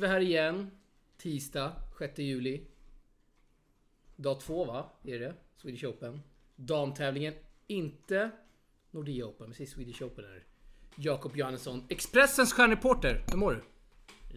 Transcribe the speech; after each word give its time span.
sitter 0.00 0.08
vi 0.08 0.14
här 0.14 0.20
igen. 0.20 0.70
Tisdag, 1.16 1.72
6 1.98 2.18
juli. 2.18 2.66
Dag 4.16 4.40
två 4.40 4.64
va? 4.64 4.90
Är 5.04 5.18
det 5.18 5.34
Swedish 5.56 5.84
Open. 5.84 6.20
Damtävlingen, 6.56 7.34
inte 7.66 8.30
Nordea 8.90 9.26
Open, 9.26 9.50
precis 9.50 9.70
Swedish 9.70 10.02
Open 10.02 10.24
är 10.24 10.28
det. 10.28 10.42
Jakob 10.96 11.36
Johannesson, 11.36 11.86
Expressens 11.88 12.52
stjärnreporter. 12.52 13.24
Hur 13.30 13.36
mår 13.36 13.52
du? 13.52 13.62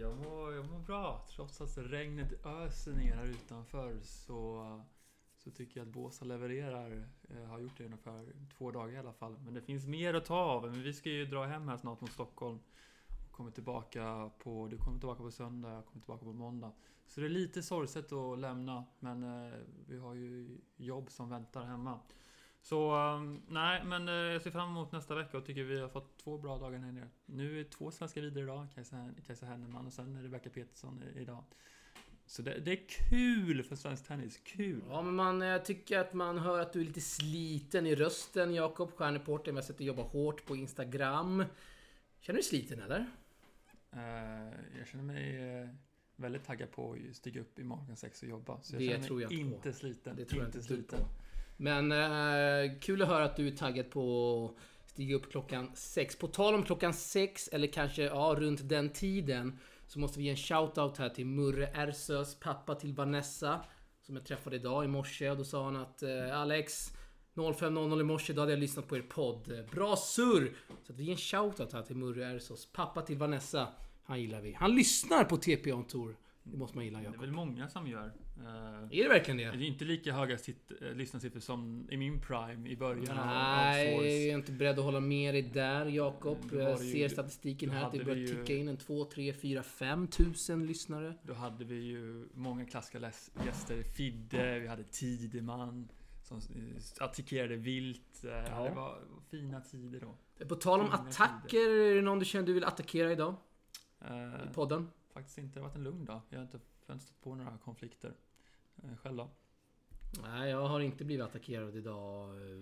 Jag 0.01 0.17
mår, 0.17 0.53
jag 0.53 0.65
mår 0.65 0.79
bra. 0.79 1.25
Trots 1.35 1.61
att 1.61 1.77
regnet 1.77 2.45
öser 2.45 2.91
ner 2.91 3.15
här 3.15 3.25
utanför 3.25 3.99
så, 4.01 4.81
så 5.37 5.51
tycker 5.51 5.79
jag 5.79 5.87
att 5.87 5.93
Båstad 5.93 6.25
levererar. 6.25 7.09
Jag 7.41 7.47
har 7.47 7.59
gjort 7.59 7.77
det 7.77 7.85
ungefär 7.85 8.33
två 8.57 8.71
dagar 8.71 8.93
i 8.93 8.97
alla 8.97 9.13
fall. 9.13 9.39
Men 9.39 9.53
det 9.53 9.61
finns 9.61 9.87
mer 9.87 10.13
att 10.13 10.25
ta 10.25 10.35
av. 10.35 10.71
Men 10.71 10.83
vi 10.83 10.93
ska 10.93 11.09
ju 11.09 11.25
dra 11.25 11.45
hem 11.45 11.67
här 11.67 11.77
snart 11.77 12.01
mot 12.01 12.11
Stockholm. 12.11 12.59
Kommer 13.33 13.51
tillbaka 13.51 14.31
på, 14.39 14.67
du 14.67 14.77
kommer 14.77 14.99
tillbaka 14.99 15.23
på 15.23 15.31
söndag, 15.31 15.69
jag 15.69 15.85
kommer 15.85 16.01
tillbaka 16.01 16.25
på 16.25 16.33
måndag. 16.33 16.71
Så 17.07 17.21
det 17.21 17.27
är 17.27 17.29
lite 17.29 17.63
sorgset 17.63 18.11
att 18.11 18.39
lämna, 18.39 18.85
men 18.99 19.23
eh, 19.23 19.53
vi 19.87 19.97
har 19.97 20.13
ju 20.13 20.57
jobb 20.75 21.11
som 21.11 21.29
väntar 21.29 21.63
hemma. 21.63 21.99
Så 22.61 22.95
eh, 22.95 23.21
nej, 23.47 23.83
men 23.85 24.07
eh, 24.07 24.13
jag 24.13 24.41
ser 24.41 24.51
fram 24.51 24.69
emot 24.69 24.91
nästa 24.91 25.15
vecka 25.15 25.37
och 25.37 25.45
tycker 25.45 25.63
vi 25.63 25.79
har 25.79 25.89
fått 25.89 26.17
två 26.17 26.37
bra 26.37 26.57
dagar 26.57 26.79
här 26.79 26.91
nere. 26.91 27.09
Nu 27.25 27.59
är 27.59 27.63
två 27.63 27.91
svenska 27.91 28.21
vidare 28.21 28.43
idag, 28.43 28.67
Kajsa, 28.75 29.09
Kajsa 29.27 29.45
Henneman 29.45 29.87
och 29.87 29.93
sen 29.93 30.15
är 30.15 30.19
det 30.19 30.25
Rebecka 30.25 30.49
Petersson 30.49 31.03
idag. 31.15 31.43
Så 32.25 32.41
det, 32.41 32.59
det, 32.59 32.71
är 32.71 32.89
kul 33.09 33.63
för 33.63 33.75
svensk 33.75 34.07
tennis, 34.07 34.37
kul! 34.37 34.83
Ja, 34.89 35.01
men 35.01 35.15
man 35.15 35.41
jag 35.41 35.65
tycker 35.65 35.99
att 35.99 36.13
man 36.13 36.37
hör 36.37 36.59
att 36.59 36.73
du 36.73 36.81
är 36.81 36.85
lite 36.85 37.01
sliten 37.01 37.87
i 37.87 37.95
rösten, 37.95 38.53
Jakob, 38.53 38.91
stjärnreporter. 38.91 39.51
Jag 39.51 39.55
har 39.55 39.61
sett 39.61 39.77
dig 39.77 39.87
jobba 39.87 40.01
hårt 40.01 40.45
på 40.45 40.55
Instagram. 40.55 41.45
Känner 42.19 42.37
du 42.37 42.41
dig 42.41 42.43
sliten 42.43 42.81
eller? 42.81 43.05
Uh, 43.95 44.77
jag 44.77 44.87
känner 44.87 45.03
mig 45.03 45.61
uh, 45.61 45.69
väldigt 46.15 46.43
taggad 46.43 46.71
på 46.71 46.93
att 47.09 47.15
stiga 47.15 47.41
upp 47.41 47.59
i 47.59 47.63
morgon 47.63 47.95
sex 47.95 48.21
och 48.21 48.29
jobba. 48.29 48.61
Så 48.61 48.75
jag 48.75 48.81
det 48.81 48.87
känner 48.87 49.07
tror 49.07 49.21
jag 49.21 49.31
mig 49.31 49.39
inte 49.39 49.55
inte 49.55 49.73
sliten. 49.73 50.15
Det 50.15 50.25
tror 50.25 50.41
jag 50.41 50.47
inte 50.47 50.57
inte 50.57 50.67
sliten. 50.67 50.99
på. 50.99 51.05
Men 51.57 51.91
eh, 51.91 52.79
kul 52.79 53.01
att 53.01 53.07
höra 53.07 53.23
att 53.23 53.35
du 53.35 53.47
är 53.47 53.51
taggad 53.51 53.89
på 53.89 54.55
att 54.85 54.89
stiga 54.89 55.15
upp 55.15 55.31
klockan 55.31 55.71
sex. 55.75 56.15
På 56.15 56.27
tal 56.27 56.55
om 56.55 56.63
klockan 56.63 56.93
sex, 56.93 57.47
eller 57.47 57.67
kanske 57.67 58.03
ja, 58.03 58.35
runt 58.37 58.69
den 58.69 58.89
tiden, 58.89 59.59
så 59.87 59.99
måste 59.99 60.19
vi 60.19 60.25
ge 60.25 60.31
en 60.31 60.35
shout-out 60.35 60.97
här 60.97 61.09
till 61.09 61.25
Murre 61.25 61.67
Ersös 61.67 62.39
pappa 62.39 62.75
till 62.75 62.93
Vanessa. 62.93 63.65
Som 64.01 64.15
jag 64.15 64.25
träffade 64.25 64.55
idag 64.55 64.85
i 64.85 64.87
morse 64.87 65.29
och 65.29 65.37
då 65.37 65.43
sa 65.43 65.65
han 65.65 65.75
att 65.75 66.03
eh, 66.03 66.39
Alex 66.39 66.93
05.00 67.35 68.01
i 68.01 68.03
morse, 68.03 68.33
då 68.33 68.41
hade 68.41 68.51
jag 68.51 68.59
lyssnat 68.59 68.87
på 68.87 68.97
er 68.97 69.01
podd. 69.01 69.65
Bra 69.71 69.95
surr! 69.95 70.53
Så 70.83 70.93
att 70.93 70.99
vi 70.99 71.03
ger 71.03 71.11
en 71.11 71.17
shout-out 71.17 71.73
här 71.73 71.81
till 71.81 71.95
Murre 71.95 72.25
Ersös 72.25 72.65
pappa 72.65 73.01
till 73.01 73.17
Vanessa. 73.17 73.67
Han 74.03 74.21
gillar 74.21 74.41
vi. 74.41 74.53
Han 74.53 74.75
lyssnar 74.75 75.23
på 75.23 75.37
TP 75.37 75.73
On 75.73 75.85
Tour. 75.87 76.15
Det 76.43 76.57
måste 76.57 76.77
man 76.77 76.85
gilla 76.85 76.99
Det 76.99 77.03
är 77.03 77.05
Jakob. 77.05 77.21
väl 77.21 77.31
många 77.31 77.67
som 77.69 77.87
gör. 77.87 78.05
Uh, 78.39 78.45
Är 78.91 79.03
det 79.03 79.09
verkligen 79.09 79.37
det? 79.37 79.43
det 79.43 79.65
är 79.65 79.67
inte 79.67 79.85
lika 79.85 80.13
höga 80.13 80.37
sitt, 80.37 80.71
uh, 80.81 80.95
lyssnarsiffror 80.95 81.39
som 81.39 81.87
i 81.91 81.97
min 81.97 82.21
prime 82.21 82.69
i 82.69 82.77
början 82.77 83.17
av- 83.17 83.19
av 83.19 83.27
Nej, 83.27 83.93
jag 83.95 84.07
är 84.07 84.33
inte 84.37 84.51
beredd 84.51 84.79
att 84.79 84.85
hålla 84.85 84.99
med 84.99 85.33
dig 85.33 85.41
där 85.41 85.85
Jakob. 85.85 86.37
Jag 86.51 86.79
det 86.79 86.85
ju- 86.85 86.91
ser 86.91 87.09
statistiken 87.09 87.69
här 87.69 87.85
att 87.85 87.91
det 87.91 88.03
börjar 88.03 88.27
ticka 88.27 88.53
in 88.55 88.67
en 88.67 88.77
2, 88.77 89.05
3, 89.05 89.33
4, 89.33 89.63
5 89.63 90.07
tusen 90.07 90.65
lyssnare. 90.67 91.13
Då 91.23 91.33
hade 91.33 91.65
vi 91.65 91.75
ju 91.75 92.27
många 92.33 92.65
klassiska 92.65 92.99
gäster. 93.45 93.83
Fidde, 93.83 94.59
vi 94.59 94.67
hade 94.67 94.83
Tideman 94.83 95.89
som 96.41 96.55
eh, 96.55 97.05
attackerade 97.05 97.55
vilt. 97.55 98.23
Eh, 98.23 98.29
Ja. 98.31 98.63
Det 98.63 98.69
var 98.75 98.99
fina 99.29 99.61
tider 99.61 99.99
då. 99.99 100.45
På 100.45 100.55
tal 100.55 100.79
om 100.79 100.85
Fina 100.85 100.97
attacker, 100.99 101.69
är 101.69 101.95
det 101.95 102.01
någon 102.01 102.19
du 102.19 102.25
känner 102.25 102.45
du 102.47 102.53
vill 102.53 102.63
attackera 102.63 103.11
idag? 103.11 103.35
Eh, 104.01 104.49
I 104.49 104.53
podden? 104.53 104.89
faktiskt 105.13 105.37
inte, 105.37 105.53
det 105.53 105.59
har 105.61 105.67
varit 105.67 105.77
en 105.77 105.83
lugn 105.83 106.05
dag. 106.05 106.21
Jag 106.29 106.37
har 106.37 106.43
inte 106.43 106.59
stött 106.83 107.21
på 107.21 107.35
några 107.35 107.57
konflikter. 107.57 108.13
Eh, 108.83 108.95
själv 108.97 109.17
då? 109.17 109.29
Nej, 110.23 110.49
jag 110.49 110.67
har 110.67 110.79
inte 110.79 111.05
blivit 111.05 111.25
attackerad 111.25 111.75
idag. 111.75 112.29
Eh, 112.29 112.57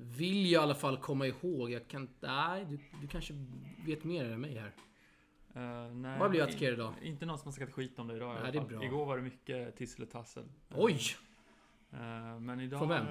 Vill 0.00 0.50
jag 0.50 0.60
i 0.60 0.64
alla 0.64 0.74
fall 0.74 0.96
komma 0.96 1.26
ihåg. 1.26 1.70
Jag 1.70 1.88
kan... 1.88 2.08
Nej, 2.20 2.64
du, 2.64 2.78
du 3.00 3.06
kanske 3.08 3.34
vet 3.86 4.04
mer 4.04 4.24
än 4.24 4.40
mig 4.40 4.54
här. 4.58 4.72
Uh, 5.56 5.94
nej, 5.94 6.18
Vad 6.18 6.30
blir 6.30 6.42
attackerad 6.42 6.74
idag? 6.74 6.94
Inte 7.02 7.26
någon 7.26 7.38
som 7.38 7.46
har 7.46 7.52
sagt 7.52 7.72
skit 7.72 7.98
om 7.98 8.08
det 8.08 8.16
idag 8.16 8.30
i 8.30 8.32
Nej, 8.34 8.42
alla 8.42 8.50
det 8.52 8.58
är 8.58 8.60
fall. 8.60 8.68
bra. 8.68 8.84
Igår 8.84 9.06
var 9.06 9.16
det 9.16 9.22
mycket 9.22 9.76
tissel 9.76 10.02
och 10.02 10.10
tassel. 10.10 10.44
Eh, 10.44 10.76
Oj! 10.78 11.00
Eh, 11.92 12.40
men 12.40 12.60
idag... 12.60 12.78
Från 12.80 12.88
vem? 12.88 13.06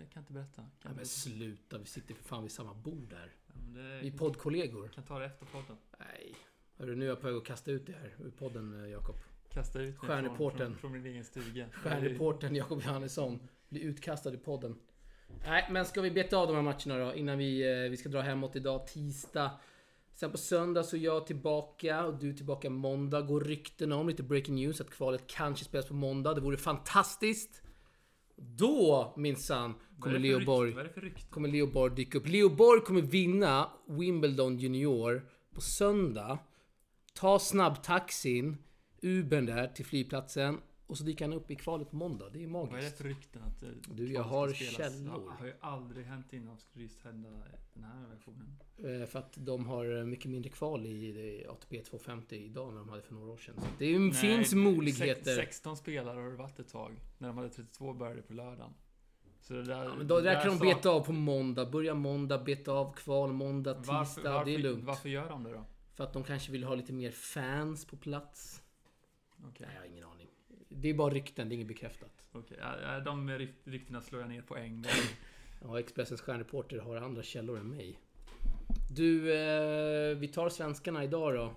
Jag 0.00 0.10
kan 0.10 0.22
inte 0.22 0.32
berätta. 0.32 0.54
Kan 0.56 0.90
inte 0.90 0.94
men 0.96 1.06
sluta, 1.06 1.78
vi 1.78 1.84
sitter 1.84 2.14
för 2.14 2.24
fan 2.24 2.42
vid 2.42 2.52
samma 2.52 2.74
bord 2.74 3.08
där. 3.10 3.32
Ja, 3.46 3.54
det- 3.80 4.00
Vi 4.02 4.08
är 4.08 4.18
poddkollegor. 4.18 4.88
kan 4.88 5.04
ta 5.04 5.18
det 5.18 5.26
efter 5.26 5.46
podden. 5.46 5.76
Nej. 5.98 6.34
Hörru, 6.76 6.96
nu 6.96 7.04
är 7.04 7.08
jag 7.08 7.20
på 7.20 7.26
väg 7.26 7.36
att 7.36 7.44
kasta 7.44 7.70
ut 7.70 7.86
det 7.86 7.92
här 7.92 8.14
ur 8.18 8.30
podden, 8.30 8.84
eh, 8.84 8.90
Jakob. 8.90 9.16
Kasta 9.50 9.80
ut 9.80 10.02
mig 10.02 10.36
från, 10.36 10.76
från 10.76 10.92
min 10.92 11.06
egen 11.06 11.24
stuga. 11.24 11.68
Stjärnreportern 11.72 12.54
Jakob 12.56 12.82
Johannesson 12.82 13.40
blir 13.68 13.80
utkastad 13.82 14.34
i 14.34 14.36
podden. 14.36 14.78
Nej, 15.46 15.68
men 15.70 15.84
ska 15.84 16.00
vi 16.00 16.10
beta 16.10 16.36
av 16.36 16.46
de 16.46 16.56
här 16.56 16.62
matcherna 16.62 17.04
då 17.04 17.14
innan 17.14 17.38
vi, 17.38 17.84
eh, 17.84 17.90
vi 17.90 17.96
ska 17.96 18.08
dra 18.08 18.20
hemåt 18.20 18.56
idag, 18.56 18.86
tisdag. 18.86 19.50
Sen 20.20 20.30
på 20.30 20.38
söndag 20.38 20.82
så 20.82 20.96
är 20.96 21.00
jag 21.00 21.26
tillbaka 21.26 22.04
och 22.04 22.18
du 22.18 22.30
är 22.30 22.34
tillbaka 22.34 22.70
måndag. 22.70 23.20
Går 23.20 23.40
rykten 23.40 23.92
om, 23.92 24.08
lite 24.08 24.22
breaking 24.22 24.54
news, 24.54 24.80
att 24.80 24.90
kvalet 24.90 25.26
kanske 25.26 25.64
spelas 25.64 25.86
på 25.86 25.94
måndag. 25.94 26.34
Det 26.34 26.40
vore 26.40 26.56
fantastiskt. 26.56 27.62
Då 28.36 29.14
minsann 29.16 29.74
kommer 30.00 30.18
Leo 30.18 30.44
Borg, 30.44 30.74
kommer 31.30 31.48
Leo 31.48 31.66
Borg 31.66 31.94
dyka 31.94 32.18
upp. 32.18 32.28
Leo 32.28 32.48
Borg 32.48 32.80
kommer 32.80 33.00
vinna 33.00 33.70
Wimbledon 33.86 34.58
Junior 34.58 35.28
på 35.54 35.60
söndag. 35.60 36.38
Ta 37.14 37.38
snabbtaxin, 37.38 38.56
Ubern 39.02 39.46
där 39.46 39.66
till 39.66 39.86
flygplatsen. 39.86 40.58
Och 40.88 40.98
så 40.98 41.04
dyker 41.04 41.24
han 41.24 41.34
upp 41.34 41.50
i 41.50 41.56
kvalet 41.56 41.90
på 41.90 41.96
måndag. 41.96 42.28
Det 42.32 42.42
är 42.44 42.46
Vad 42.48 42.62
är 42.62 42.66
det 42.66 42.72
magiskt. 42.72 42.96
för 42.96 43.04
rykten 43.04 43.42
att 43.42 43.62
eh, 43.62 43.68
Du, 43.92 44.12
jag 44.12 44.22
har 44.22 44.52
källor. 44.52 45.24
Det 45.30 45.36
har 45.38 45.46
ju 45.46 45.54
aldrig 45.60 46.06
hänt 46.06 46.32
innan. 46.32 46.58
Skulle 46.58 46.82
just 46.84 47.00
hända 47.04 47.28
den 47.74 47.84
här 47.84 48.06
versionen. 48.14 48.58
Eh, 49.02 49.06
För 49.06 49.18
att 49.18 49.32
de 49.36 49.66
har 49.66 50.04
mycket 50.04 50.30
mindre 50.30 50.50
kval 50.50 50.86
i 50.86 51.46
ATP 51.48 51.82
250 51.84 52.36
idag 52.36 52.68
än 52.68 52.74
de 52.74 52.88
hade 52.88 53.02
för 53.02 53.14
några 53.14 53.32
år 53.32 53.36
sedan. 53.36 53.54
Så 53.60 53.66
det 53.78 53.86
ju- 53.86 54.12
finns 54.12 54.52
Nej, 54.52 54.64
möjligheter. 54.64 55.36
sex- 55.36 55.36
16 55.56 55.76
spelare 55.76 56.20
har 56.20 56.30
det 56.30 56.36
varit 56.36 56.58
ett 56.58 56.68
tag. 56.68 57.00
När 57.18 57.28
de 57.28 57.36
hade 57.36 57.50
32 57.50 57.92
började 57.94 58.22
på 58.22 58.32
lördagen. 58.32 58.74
Så 59.40 59.54
det 59.54 59.64
där... 59.64 59.84
Ja, 59.84 59.94
men 59.94 60.06
då 60.08 60.16
det 60.16 60.22
där 60.22 60.34
där 60.34 60.42
kan 60.42 60.58
de 60.58 60.66
beta 60.74 60.90
av 60.90 61.00
på 61.04 61.12
måndag. 61.12 61.66
Börja 61.66 61.94
måndag, 61.94 62.38
beta 62.38 62.72
av 62.72 62.92
kval 62.92 63.32
måndag, 63.32 63.74
tisdag. 63.74 63.92
Varför, 63.92 64.22
varför, 64.22 64.44
det 64.44 64.54
är 64.54 64.58
lugnt. 64.58 64.84
varför 64.84 65.08
gör 65.08 65.28
de 65.28 65.44
det 65.44 65.52
då? 65.52 65.64
För 65.94 66.04
att 66.04 66.12
de 66.12 66.24
kanske 66.24 66.52
vill 66.52 66.64
ha 66.64 66.74
lite 66.74 66.92
mer 66.92 67.10
fans 67.10 67.84
på 67.86 67.96
plats. 67.96 68.62
Okej. 69.48 69.66
Nej, 69.66 69.74
jag 69.74 69.80
har 69.82 69.86
ingen 69.88 70.04
aning. 70.04 70.17
Det 70.80 70.88
är 70.88 70.94
bara 70.94 71.14
rykten, 71.14 71.48
det 71.48 71.52
är 71.52 71.56
inget 71.56 71.68
bekräftat. 71.68 72.28
Okej, 72.32 72.56
ja, 72.60 73.00
de 73.00 73.30
ryk- 73.30 73.54
ryktena 73.64 74.00
slår 74.00 74.20
jag 74.20 74.30
ner 74.30 74.42
på 74.42 74.56
en 74.56 74.82
gång. 74.82 74.92
Ja, 75.62 75.80
Expressens 75.80 76.20
stjärnreporter 76.20 76.78
har 76.78 76.96
andra 76.96 77.22
källor 77.22 77.58
än 77.58 77.68
mig. 77.68 77.98
Du, 78.90 79.34
eh, 79.38 80.16
vi 80.16 80.28
tar 80.28 80.48
svenskarna 80.48 81.04
idag 81.04 81.34
då. 81.34 81.54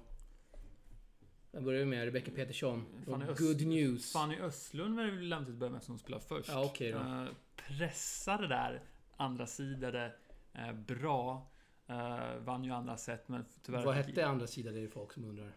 Jag 1.51 1.63
börjar 1.63 1.85
med 1.85 2.05
Rebecca 2.05 2.31
Petersson. 2.31 2.85
Fanny 3.05 3.25
Och 3.25 3.31
Öst- 3.31 3.39
Good 3.41 3.61
news. 3.67 4.13
Fanny 4.13 4.39
Östlund 4.39 4.95
var 4.95 5.03
det 5.03 5.11
väl 5.11 5.27
lämpligt 5.29 5.53
att 5.53 5.59
börja 5.59 5.71
med 5.71 5.77
eftersom 5.77 5.93
hon 5.93 5.99
spelar 5.99 6.19
först. 6.19 6.49
Ja, 6.49 6.65
okej 6.65 6.91
då. 6.91 6.97
Eh, 6.97 7.25
pressade 7.55 8.47
där, 8.47 8.81
andra 9.17 9.47
sidade, 9.47 10.13
eh, 10.53 10.71
bra. 10.73 11.51
Eh, 11.87 12.35
vann 12.39 12.63
ju 12.63 12.72
andra 12.72 12.97
set 12.97 13.28
men 13.28 13.46
tyvärr... 13.63 13.85
Vad 13.85 13.96
hette 13.96 14.25
andra 14.28 14.47
sidan? 14.47 14.73
Det 14.73 14.79
är 14.84 14.87
folk 14.87 15.13
som 15.13 15.25
undrar. 15.25 15.51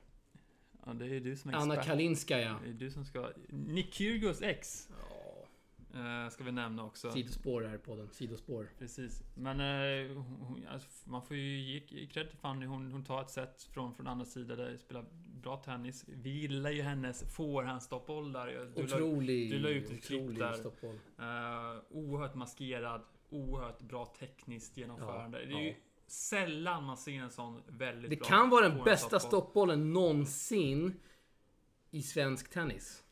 Ja, 0.87 0.93
det 0.93 1.07
är 1.17 1.21
du 1.21 1.37
som 1.37 1.51
är 1.51 1.55
Anna 1.55 1.75
expert. 1.75 1.87
Kalinskaja. 1.87 2.61
Det 2.65 2.71
är 2.71 2.75
du 2.75 2.91
som 2.91 3.05
ska... 3.05 3.31
Nick 3.49 3.95
Kyrgios 3.95 4.43
ex. 4.43 4.89
Ja, 5.93 6.25
eh, 6.25 6.31
ska 6.31 6.45
vi 6.45 6.53
nämna 6.53 6.85
också. 6.85 7.11
sidospår 7.11 7.63
här 7.63 7.79
på 7.79 7.97
den. 7.97 8.09
Sidospår. 8.13 8.69
Precis. 8.79 9.23
Men 9.35 9.61
eh, 9.61 10.17
hon, 10.17 10.67
alltså, 10.71 10.89
man 11.05 11.23
får 11.23 11.37
ju 11.37 11.61
ge 11.61 11.81
cred 12.07 12.29
till 12.29 12.39
Fanny. 12.39 12.67
Hon, 12.67 12.93
hon 12.93 13.05
tar 13.05 13.21
ett 13.23 13.31
set 13.31 13.63
från, 13.63 13.95
från 13.95 14.07
andra 14.07 14.25
sidan 14.25 14.59
där 14.59 14.77
spelar 14.77 15.05
bra 15.43 15.57
tennis. 15.57 16.05
Vi 16.09 16.31
gillar 16.31 16.71
ju 16.71 16.83
hennes 16.83 17.35
forehandstoppboll 17.37 18.33
där. 18.33 18.47
Du 18.47 18.83
la- 18.87 18.97
Otrolig... 18.97 19.51
du 19.51 19.59
la 19.59 19.69
ut 19.69 19.91
ett 19.91 20.05
klipp 20.05 20.39
där. 20.39 20.53
stoppboll. 20.53 20.95
Uh, 20.95 21.83
oerhört 21.91 22.35
maskerad, 22.35 23.03
oerhört 23.31 23.83
bra 23.83 24.15
tekniskt 24.19 24.77
genomförande. 24.77 25.43
Ja, 25.43 25.47
det 25.49 25.55
är 25.55 25.65
ju 25.65 25.75
sällan 26.15 26.85
man 26.85 26.97
ser 26.97 27.13
en 27.13 27.31
sån 27.31 27.63
väldigt 27.67 28.11
Det 28.11 28.17
bra 28.17 28.29
kan 28.29 28.51
vara 28.51 28.69
den 28.69 28.85
bästa 28.85 29.21
stoppboll. 29.21 29.29
stoppbollen 29.29 29.93
någonsin 29.93 31.01
i 31.91 32.03
svensk 32.03 32.51
tennis. 32.51 33.05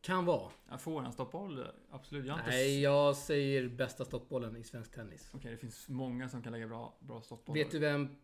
Kan 0.00 0.24
vara. 0.24 0.50
Ja, 0.68 0.78
forehandstoppboll, 0.78 1.66
absolut. 1.90 2.26
Jag 2.26 2.38
inte... 2.38 2.50
Nej, 2.50 2.80
jag 2.80 3.16
säger 3.16 3.68
bästa 3.68 4.04
stoppbollen 4.04 4.56
i 4.56 4.64
svensk 4.64 4.92
tennis. 4.92 5.30
Okej, 5.34 5.50
det 5.50 5.56
finns 5.56 5.88
många 5.88 6.28
som 6.28 6.42
kan 6.42 6.52
lägga 6.52 6.68
bra, 6.68 6.96
bra 7.00 7.22
stoppbollar. 7.22 7.64
Vet 7.64 7.70
du 7.70 7.78
vem, 7.78 8.16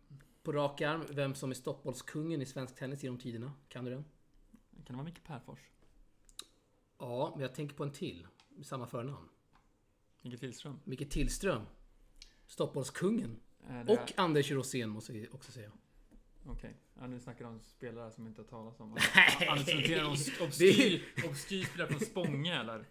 på 0.43 0.53
rak 0.53 0.81
arm, 0.81 1.05
vem 1.11 1.35
som 1.35 1.51
är 1.51 1.55
stoppbollskungen 1.55 2.43
i 2.43 2.47
svensk 2.47 2.75
tennis 2.75 3.03
genom 3.03 3.19
tiderna? 3.19 3.53
Kan 3.69 3.85
du 3.85 3.91
den? 3.91 4.05
Kan 4.75 4.85
det 4.87 4.93
vara 4.93 5.05
Micke 5.05 5.25
Perfors? 5.25 5.61
Ja, 6.99 7.31
men 7.35 7.43
jag 7.43 7.55
tänker 7.55 7.77
på 7.77 7.85
en 7.85 7.93
till. 7.93 8.27
med 8.49 8.67
Samma 8.67 8.87
förnamn. 8.87 9.29
Micke 10.23 10.41
Tillström? 10.41 10.81
Micke 10.85 11.11
Tillström. 11.11 11.63
Stoppbollskungen. 12.47 13.41
Det 13.69 13.93
Och 13.93 14.13
Anders 14.17 14.51
Rosén 14.51 14.91
måste 14.91 15.13
vi 15.13 15.29
också 15.33 15.53
säga. 15.53 15.71
Okej. 16.47 16.75
Ja, 17.01 17.07
nu 17.07 17.21
snackar 17.21 17.45
du 17.45 17.51
om 17.51 17.61
spelare 17.61 18.11
som 18.11 18.27
inte 18.27 18.41
har 18.41 18.47
talat 18.47 18.81
om. 18.81 18.97
Nej. 19.39 19.49
Anders 19.49 19.67
Det 19.67 20.05
obskyr, 20.45 21.03
obskyr 21.29 21.65
spelare 21.65 21.89
från 21.89 22.01
Spånge 22.01 22.61
eller? 22.61 22.85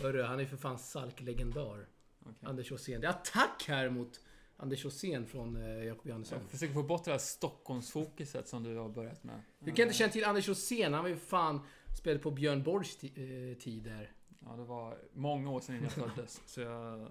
Hörru, 0.00 0.22
han 0.22 0.40
är 0.40 0.44
för 0.44 0.56
fan 0.56 0.78
Salk-legendar. 0.78 1.86
Okej. 2.20 2.34
Anders 2.42 2.72
Åsén. 2.72 3.00
Det 3.00 3.06
är 3.06 3.10
attack 3.10 3.64
här 3.68 3.90
mot 3.90 4.20
Anders 4.56 4.84
Åsén 4.84 5.26
från 5.26 5.56
eh, 5.56 5.84
Jakob 5.84 6.06
Johannesson. 6.06 6.38
Jag 6.40 6.50
försöker 6.50 6.74
få 6.74 6.82
bort 6.82 7.04
det 7.04 7.10
här 7.10 7.18
Stockholmsfokuset 7.18 8.48
som 8.48 8.62
du 8.62 8.76
har 8.76 8.88
börjat 8.88 9.24
med. 9.24 9.42
Du 9.58 9.72
kan 9.72 9.82
inte 9.82 9.98
känna 9.98 10.12
till 10.12 10.24
Anders 10.24 10.48
Åsén? 10.48 10.94
Han 10.94 11.02
var 11.02 11.10
ju 11.10 11.16
fan 11.16 11.60
spelade 11.98 12.22
på 12.22 12.30
Björn 12.30 12.62
Borgs 12.62 13.04
eh, 13.04 13.10
tid 13.58 13.82
där. 13.82 14.12
Ja, 14.40 14.56
det 14.56 14.64
var 14.64 14.98
många 15.12 15.50
år 15.50 15.60
sedan 15.60 15.82
jag 15.82 15.92
föddes. 15.92 16.40
så 16.46 16.60
jag 16.60 17.08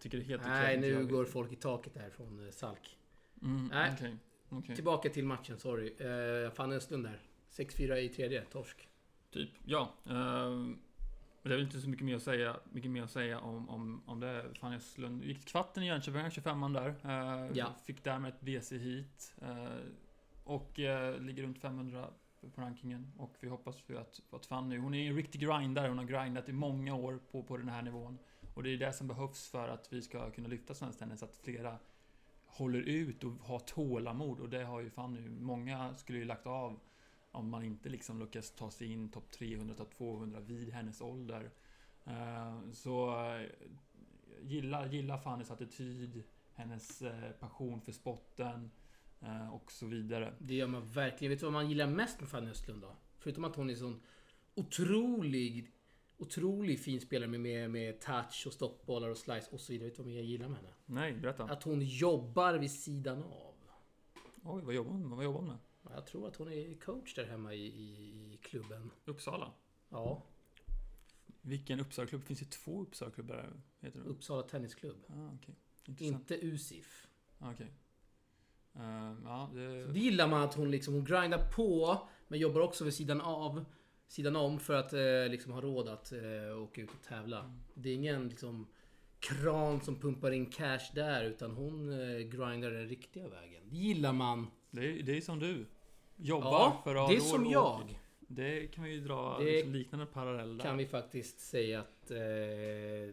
tycker 0.00 0.18
det 0.18 0.24
är 0.24 0.28
helt 0.28 0.42
Nej, 0.46 0.64
okej. 0.78 0.80
nu 0.80 0.88
Jag- 1.00 1.10
går 1.10 1.24
folk 1.24 1.52
i 1.52 1.56
taket 1.56 1.94
där 1.94 2.10
från 2.10 2.44
eh, 2.46 2.50
Salk. 2.50 2.96
Mm, 3.42 3.66
Nej. 3.72 3.92
Okej. 3.94 4.16
okej. 4.48 4.74
Tillbaka 4.74 5.08
till 5.08 5.24
matchen, 5.24 5.58
sorry. 5.58 5.90
Uh, 6.06 6.50
Fanny 6.50 6.74
Östlund 6.76 7.04
där. 7.04 7.20
6-4 7.50 7.96
i 7.98 8.08
tredje, 8.08 8.42
torsk. 8.44 8.88
Typ, 9.30 9.50
ja. 9.64 9.94
ehm, 10.06 10.78
det 11.42 11.48
är 11.48 11.54
väl 11.56 11.62
inte 11.64 11.80
så 11.80 11.88
mycket 11.88 12.04
mer 12.04 12.16
att 12.16 12.22
säga, 12.22 12.56
mycket 12.72 12.90
mer 12.90 13.02
att 13.02 13.10
säga 13.10 13.40
om, 13.40 13.68
om, 13.68 14.02
om 14.06 14.20
det. 14.20 14.44
Fanny 14.60 14.76
Östlund 14.76 15.24
gick 15.24 15.44
kvarten 15.44 15.82
i 15.82 15.86
Jönköping, 15.86 16.20
25an 16.22 16.74
där. 16.74 16.88
Eh, 17.04 17.50
Ja. 17.56 17.74
Fick 17.84 18.04
därmed 18.04 18.28
ett 18.34 18.42
WC 18.42 18.72
hit. 18.72 19.34
eh, 19.42 19.66
och 20.44 20.80
eh, 20.80 21.20
ligger 21.20 21.42
runt 21.42 21.58
500 21.58 22.08
på 22.54 22.60
rankingen. 22.60 23.12
Och 23.18 23.34
vi 23.40 23.48
hoppas 23.48 23.76
ju 23.86 23.98
att, 23.98 24.20
att 24.30 24.46
Fanny, 24.46 24.76
hon 24.78 24.94
är 24.94 25.08
en 25.08 25.16
riktig 25.16 25.40
grindare. 25.40 25.88
Hon 25.88 25.98
har 25.98 26.04
grindat 26.04 26.48
i 26.48 26.52
många 26.52 26.94
år 26.94 27.18
på, 27.32 27.42
på 27.42 27.56
den 27.56 27.68
här 27.68 27.82
nivån. 27.82 28.18
Och 28.58 28.64
det 28.64 28.70
är 28.70 28.76
det 28.76 28.92
som 28.92 29.08
behövs 29.08 29.48
för 29.48 29.68
att 29.68 29.92
vi 29.92 30.02
ska 30.02 30.30
kunna 30.30 30.48
lyfta 30.48 30.74
svensk 30.74 30.98
tennis. 30.98 31.22
Att 31.22 31.36
flera 31.36 31.78
håller 32.46 32.80
ut 32.80 33.24
och 33.24 33.32
har 33.32 33.58
tålamod. 33.58 34.40
Och 34.40 34.48
det 34.48 34.64
har 34.64 34.80
ju 34.80 34.90
Fanny. 34.90 35.28
Många 35.28 35.94
skulle 35.94 36.18
ju 36.18 36.24
lagt 36.24 36.46
av 36.46 36.80
om 37.32 37.50
man 37.50 37.64
inte 37.64 37.88
liksom 37.88 38.20
lyckas 38.20 38.50
ta 38.50 38.70
sig 38.70 38.92
in 38.92 39.10
topp 39.10 39.30
300, 39.30 39.74
topp 39.74 39.94
200 39.94 40.40
vid 40.40 40.70
hennes 40.70 41.00
ålder. 41.00 41.50
Eh, 42.04 42.60
så 42.72 43.24
eh, 43.26 43.46
gilla, 44.42 44.86
gilla 44.86 45.18
Fannys 45.18 45.50
attityd, 45.50 46.22
hennes 46.54 47.02
eh, 47.02 47.30
passion 47.30 47.80
för 47.80 47.92
spotten 47.92 48.70
och 49.52 49.72
så 49.72 49.86
vidare. 49.86 50.34
Det 50.38 50.54
gör 50.54 50.66
man 50.66 50.86
verkligen. 50.86 51.30
Vet 51.30 51.40
du 51.40 51.46
vad 51.46 51.52
man 51.52 51.68
gillar 51.68 51.86
mest 51.86 52.20
med 52.20 52.28
Fanny 52.28 52.50
Östlund 52.50 52.82
då? 52.82 52.96
Förutom 53.18 53.44
att 53.44 53.56
hon 53.56 53.70
är 53.70 53.74
sån 53.74 54.00
otrolig, 54.54 55.72
otrolig 56.18 56.80
fin 56.80 57.00
spelare 57.00 57.28
med, 57.30 57.40
med, 57.40 57.70
med 57.70 58.00
touch 58.00 58.44
och 58.46 58.52
stoppbollar 58.52 59.08
och 59.08 59.16
slice 59.16 59.48
och 59.50 59.60
så 59.60 59.72
vidare. 59.72 59.88
Vet 59.88 59.96
du 59.96 60.02
vad 60.02 60.12
jag 60.12 60.24
gillar 60.24 60.48
med 60.48 60.56
henne? 60.56 60.72
Nej, 60.86 61.12
berätta. 61.12 61.44
Att 61.44 61.62
hon 61.62 61.80
jobbar 61.82 62.54
vid 62.54 62.70
sidan 62.70 63.22
av. 63.22 63.54
Oj, 64.42 64.62
vad 64.64 64.74
jobbar 64.74 64.90
hon? 64.90 65.10
Vad 65.10 65.24
jobbar 65.24 65.40
hon 65.40 65.48
med? 65.48 65.58
Jag 65.94 66.06
tror 66.06 66.28
att 66.28 66.36
hon 66.36 66.52
är 66.52 66.74
coach 66.74 67.14
där 67.14 67.26
hemma 67.26 67.54
i, 67.54 67.66
i, 67.66 68.32
i 68.34 68.38
klubben. 68.42 68.90
Uppsala? 69.04 69.52
Ja, 69.88 70.22
Vilken 71.40 71.80
Uppsala-klubb? 71.80 72.24
Finns 72.24 72.40
det 72.40 72.50
två 72.50 72.82
Uppsala-klubbar? 72.82 73.36
där, 73.36 73.52
Heter 73.80 74.00
det? 74.00 74.04
Uppsala 74.04 74.42
Tennisklubb. 74.42 75.04
Ah. 75.08 75.30
Intressant. 75.86 76.00
Inte 76.30 76.46
USIF. 76.46 77.08
Okej. 77.38 77.72
Eh, 78.74 79.14
ja, 79.24 79.50
det... 79.54 79.84
Så 79.86 79.92
det 79.92 80.00
gillar 80.00 80.28
man 80.28 80.42
att 80.42 80.54
hon 80.54 80.70
liksom, 80.70 80.94
hon 80.94 81.04
grindar 81.04 81.50
på, 81.52 81.98
men 82.28 82.38
jobbar 82.38 82.60
också 82.60 82.84
vid 82.84 82.94
sidan 82.94 83.20
av, 83.20 83.64
sidan 84.08 84.36
om 84.36 84.60
för 84.60 84.74
att 84.74 84.92
eh, 84.92 85.28
liksom 85.30 85.52
ha 85.52 85.60
råd 85.60 85.88
att 85.88 86.12
eh, 86.12 86.62
åka 86.62 86.80
ut 86.80 86.90
och 86.90 87.02
tävla. 87.08 87.54
Det 87.74 87.90
är 87.90 87.94
ingen 87.94 88.28
liksom 88.28 88.66
kran 89.20 89.80
som 89.80 90.00
pumpar 90.00 90.30
in 90.30 90.46
cash 90.46 90.90
där, 90.94 91.24
utan 91.24 91.50
hon 91.50 91.92
eh, 91.92 92.18
grindar 92.18 92.70
den 92.70 92.88
riktiga 92.88 93.28
vägen. 93.28 93.62
Det 93.70 93.76
gillar 93.76 94.12
man. 94.12 94.46
Det 94.70 94.80
är, 94.80 95.02
det 95.02 95.16
är 95.16 95.20
som 95.20 95.38
du. 95.38 95.66
Jobbar 96.16 96.50
Ja, 96.50 96.80
för 96.84 96.94
att 96.94 97.00
ha 97.00 97.08
det 97.08 97.16
är 97.16 97.20
som 97.20 97.46
och- 97.46 97.52
jag. 97.52 98.00
Det 98.30 98.66
kan 98.66 98.84
vi 98.84 98.90
ju 98.90 99.00
dra 99.00 99.38
Det 99.38 99.44
liksom 99.44 99.72
liknande 99.72 100.06
parallell 100.06 100.56
där. 100.58 100.64
Kan 100.64 100.76
vi 100.76 100.86
faktiskt 100.86 101.40
säga 101.40 101.80
att 101.80 102.10
eh, 102.10 102.16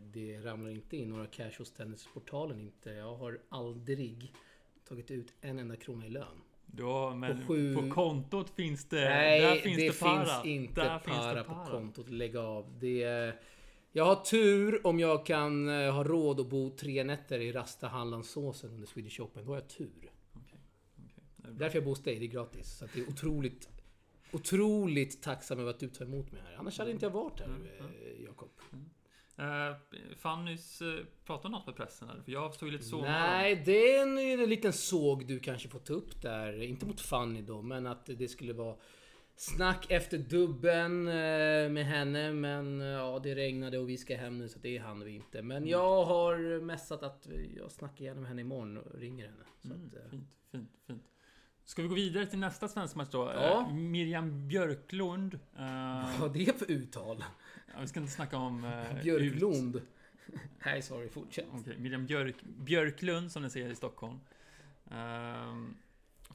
det 0.01 0.39
ramlar 0.44 0.69
inte 0.71 0.98
in 0.98 1.09
några 1.09 1.27
cash 1.27 1.51
hos 1.57 1.71
Tennisportalen 1.74 2.59
inte. 2.59 2.89
Jag 2.91 3.15
har 3.15 3.39
aldrig 3.50 4.33
tagit 4.88 5.12
ut 5.12 5.33
en 5.41 5.59
enda 5.59 5.75
krona 5.75 6.06
i 6.06 6.09
lön. 6.09 6.41
Ja, 6.80 7.16
men 7.16 7.42
På 7.42 7.48
sju- 7.54 7.75
på 7.75 7.89
kontot 7.89 8.50
finns 8.50 8.86
det... 8.86 9.10
Nej, 9.10 9.42
där 9.42 9.56
finns 9.56 9.77
det, 9.77 9.88
det, 9.88 10.00
para. 10.00 10.25
finns 10.25 10.45
inte 10.45 10.81
där 10.81 10.88
para, 10.88 11.00
finns 11.00 11.36
det 11.36 11.44
på 11.44 11.54
para. 11.54 11.66
kontot. 11.72 12.10
Lägg 12.10 12.38
av. 12.38 12.77
Det 12.80 13.04
är, 13.04 13.39
jag 13.92 14.06
har 14.06 14.16
tur 14.16 14.88
om 14.88 15.00
jag 15.00 15.25
kan 15.25 15.69
eh, 15.69 15.94
ha 15.94 16.04
råd 16.04 16.39
att 16.39 16.48
bo 16.48 16.69
tre 16.69 17.04
nätter 17.04 17.39
i 17.39 17.51
Rasta 17.51 17.88
Hallandsåsen 17.88 18.69
under 18.72 18.88
Swedish 18.88 19.22
Open. 19.22 19.45
Då 19.45 19.51
har 19.51 19.57
jag 19.57 19.68
tur. 19.68 20.12
Är 21.38 21.42
bra. 21.42 21.51
Därför 21.51 21.77
jag 21.77 21.83
bor 21.83 21.92
hos 21.92 22.04
dig, 22.04 22.19
det 22.19 22.25
är 22.25 22.27
gratis. 22.27 22.77
Så 22.77 22.86
att 22.86 22.94
det 22.94 23.00
är 23.01 23.10
otroligt, 23.10 23.69
otroligt 24.31 25.22
tacksam 25.24 25.60
över 25.60 25.69
att 25.69 25.80
du 25.80 25.88
tar 25.89 26.06
emot 26.06 26.31
mig 26.31 26.42
här. 26.45 26.56
Annars 26.60 26.80
hade 26.80 26.92
inte 26.92 27.06
jag 27.06 27.12
varit 27.12 27.39
här, 27.39 27.48
Mm, 27.48 27.62
eh, 27.66 28.24
Jakob. 28.25 28.50
Eh, 29.37 29.75
Fannys 30.17 30.81
eh, 30.81 31.05
pratade 31.25 31.51
något 31.51 31.65
med 31.65 31.75
pressen 31.75 32.07
här? 32.07 32.21
För 32.25 32.31
jag 32.31 32.53
ju 32.65 32.71
lite 32.71 32.85
så... 32.85 33.01
Nej, 33.01 33.63
det 33.65 33.95
är 33.95 34.01
en, 34.01 34.17
en 34.17 34.49
liten 34.49 34.73
såg 34.73 35.27
du 35.27 35.39
kanske 35.39 35.69
får 35.69 35.79
ta 35.79 35.93
upp 35.93 36.21
där. 36.21 36.61
Inte 36.61 36.85
mot 36.85 37.01
Fanny 37.01 37.41
då, 37.41 37.61
men 37.61 37.87
att 37.87 38.05
det 38.05 38.27
skulle 38.27 38.53
vara 38.53 38.75
snack 39.35 39.91
efter 39.91 40.17
dubben 40.17 41.07
eh, 41.07 41.69
med 41.69 41.85
henne. 41.85 42.33
Men 42.33 42.81
eh, 42.81 42.87
ja, 42.87 43.19
det 43.23 43.35
regnade 43.35 43.77
och 43.77 43.89
vi 43.89 43.97
ska 43.97 44.15
hem 44.15 44.37
nu 44.37 44.49
så 44.49 44.59
det 44.59 44.77
hann 44.77 45.03
vi 45.03 45.11
inte. 45.11 45.39
Mm. 45.39 45.47
Men 45.47 45.67
jag 45.67 46.05
har 46.05 46.61
messat 46.61 47.03
att 47.03 47.27
jag 47.57 47.71
snackar 47.71 48.05
gärna 48.05 48.21
med 48.21 48.29
henne 48.29 48.41
imorgon 48.41 48.77
och 48.77 48.99
ringer 48.99 49.25
henne. 49.25 49.45
Mm, 49.65 49.89
att, 49.89 50.09
fint, 50.09 50.29
fint, 50.51 50.69
fint. 50.88 51.03
Ska 51.65 51.81
vi 51.81 51.88
gå 51.88 51.95
vidare 51.95 52.25
till 52.25 52.39
nästa 52.39 52.67
svensk 52.67 52.95
match 52.95 53.09
då? 53.11 53.31
Ja. 53.35 53.71
Miriam 53.71 54.47
Björklund. 54.47 55.39
vad 55.55 55.65
har 56.19 56.29
det 56.29 56.59
för 56.59 56.71
uttal? 56.71 57.23
Ja, 57.75 57.81
vi 57.81 57.88
ska 57.88 58.00
inte 58.00 58.12
snacka 58.12 58.38
om... 58.38 58.63
eh, 58.63 59.04
Björklund. 59.04 59.81
Nej, 60.66 60.81
sorry, 60.81 61.10
fortsätt. 61.10 61.45
Okej, 61.54 61.77
Miriam 61.77 62.06
Björk, 62.06 62.36
Björklund 62.44 63.31
som 63.31 63.44
ni 63.44 63.50
ser 63.50 63.69
i 63.69 63.75
Stockholm. 63.75 64.19
Ehm, 64.92 65.75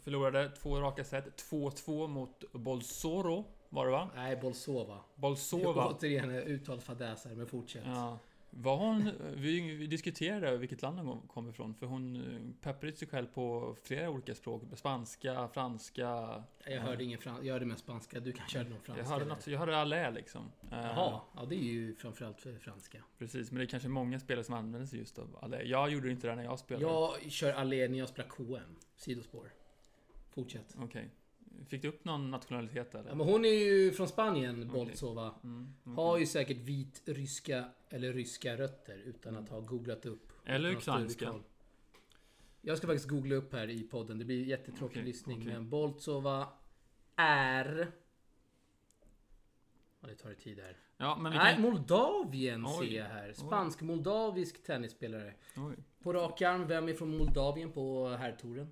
förlorade 0.04 0.50
två 0.50 0.80
raka 0.80 1.04
set. 1.04 1.44
2-2 1.50 2.09
mot 2.09 2.52
Bolsoro 2.52 3.44
var 3.68 3.87
det 3.87 3.92
va? 3.92 4.11
Nej, 4.16 4.37
Bolsova. 4.37 4.99
Bolsova. 5.14 5.88
Återigen 5.97 6.30
uttalsfadäs 6.30 7.25
här, 7.25 7.35
men 7.35 7.47
fortsätt. 7.47 7.82
Ja. 7.87 8.18
Var 8.50 8.76
hon, 8.76 9.11
vi, 9.35 9.87
diskuterade 9.87 10.57
vilket 10.57 10.83
land 10.83 10.99
hon 10.99 11.21
kom 11.26 11.49
ifrån, 11.49 11.75
för 11.75 11.87
hon 11.87 12.16
eh, 12.16 12.62
peppade 12.62 12.92
sig 12.92 13.09
själv 13.09 13.26
på 13.26 13.76
flera 13.83 14.11
olika 14.11 14.35
språk. 14.35 14.62
Spanska, 14.75 15.49
franska. 15.49 16.42
Jag 16.66 16.80
hörde 16.80 17.04
ingen 17.04 17.19
franska, 17.19 17.47
jag 17.47 17.52
hörde 17.52 17.66
mest 17.66 17.80
spanska. 17.83 18.21
Du 18.21 18.33
kanske 18.33 18.59
hörde 18.59 18.71
någon 18.71 18.80
franska? 18.80 19.02
Jag 19.02 19.11
hörde, 19.11 19.25
något, 19.25 19.47
jag 19.47 19.59
hörde 19.59 19.76
allé 19.76 20.11
liksom. 20.11 20.52
Eh, 20.73 20.78
Jaha, 20.78 21.21
ja 21.37 21.45
det 21.45 21.54
är 21.54 21.73
ju 21.73 21.95
framförallt 21.95 22.40
för 22.40 22.59
franska. 22.59 23.04
Precis, 23.19 23.50
men 23.50 23.59
det 23.59 23.64
är 23.64 23.66
kanske 23.66 23.88
många 23.88 24.21
spelare 24.21 24.45
som 24.45 24.54
använder 24.54 24.87
sig 24.87 24.99
just 24.99 25.19
av 25.19 25.38
allé. 25.42 25.62
Jag 25.62 25.90
gjorde 25.90 26.11
inte 26.11 26.26
det 26.26 26.35
när 26.35 26.45
jag 26.45 26.59
spelade. 26.59 26.87
Jag 26.87 27.33
kör 27.33 27.52
allé 27.52 27.88
när 27.88 27.99
jag 27.99 28.09
spelar 28.09 28.28
KM. 28.28 28.76
Sidospår. 28.97 29.52
Fortsätt. 30.30 30.76
Okej. 30.78 31.11
Fick 31.69 31.83
du 31.83 31.88
upp 31.88 32.04
någon 32.04 32.30
nationalitet 32.30 32.95
eller? 32.95 33.09
Ja, 33.09 33.14
men 33.14 33.26
hon 33.26 33.45
är 33.45 33.49
ju 33.49 33.92
från 33.92 34.09
Spanien, 34.09 34.54
Okej. 34.54 34.66
Boltsova. 34.66 35.35
Mm, 35.45 35.75
okej. 35.85 35.95
Har 35.95 36.19
ju 36.19 36.26
säkert 36.26 36.57
vitryska 36.57 37.64
eller 37.88 38.12
ryska 38.12 38.57
rötter 38.57 38.97
utan 38.97 39.37
att 39.37 39.49
ha 39.49 39.61
googlat 39.61 40.07
upp. 40.07 40.33
Eller 40.45 40.73
ukrainska. 40.73 41.35
Jag 42.62 42.78
ska 42.78 42.87
faktiskt 42.87 43.09
googla 43.09 43.35
upp 43.35 43.52
här 43.52 43.71
i 43.71 43.83
podden. 43.83 44.19
Det 44.19 44.25
blir 44.25 44.45
jättetråkig 44.45 44.97
Okej, 44.97 45.02
lyssning. 45.02 45.38
okej. 45.38 45.52
Men 45.52 45.71
Boltsova 45.71 46.49
är... 47.16 47.92
Ja, 50.00 50.09
det 50.09 50.14
tar 50.14 50.35
tid 50.35 50.59
här. 50.59 50.76
Ja, 50.97 51.16
men 51.21 51.33
Nej, 51.33 51.54
kan... 51.54 51.62
Moldavien 51.62 52.66
Oj, 52.66 52.88
ser 52.88 52.97
jag 52.97 53.04
här. 53.04 53.33
Spansk-moldavisk 53.33 54.62
tennisspelare. 54.62 55.35
Oj. 55.57 55.76
På 56.02 56.12
rak 56.12 56.42
arm, 56.42 56.66
vem 56.66 56.88
är 56.88 56.95
från 56.95 57.19
Moldavien 57.19 57.73
på 57.73 58.09
herrtouren? 58.09 58.69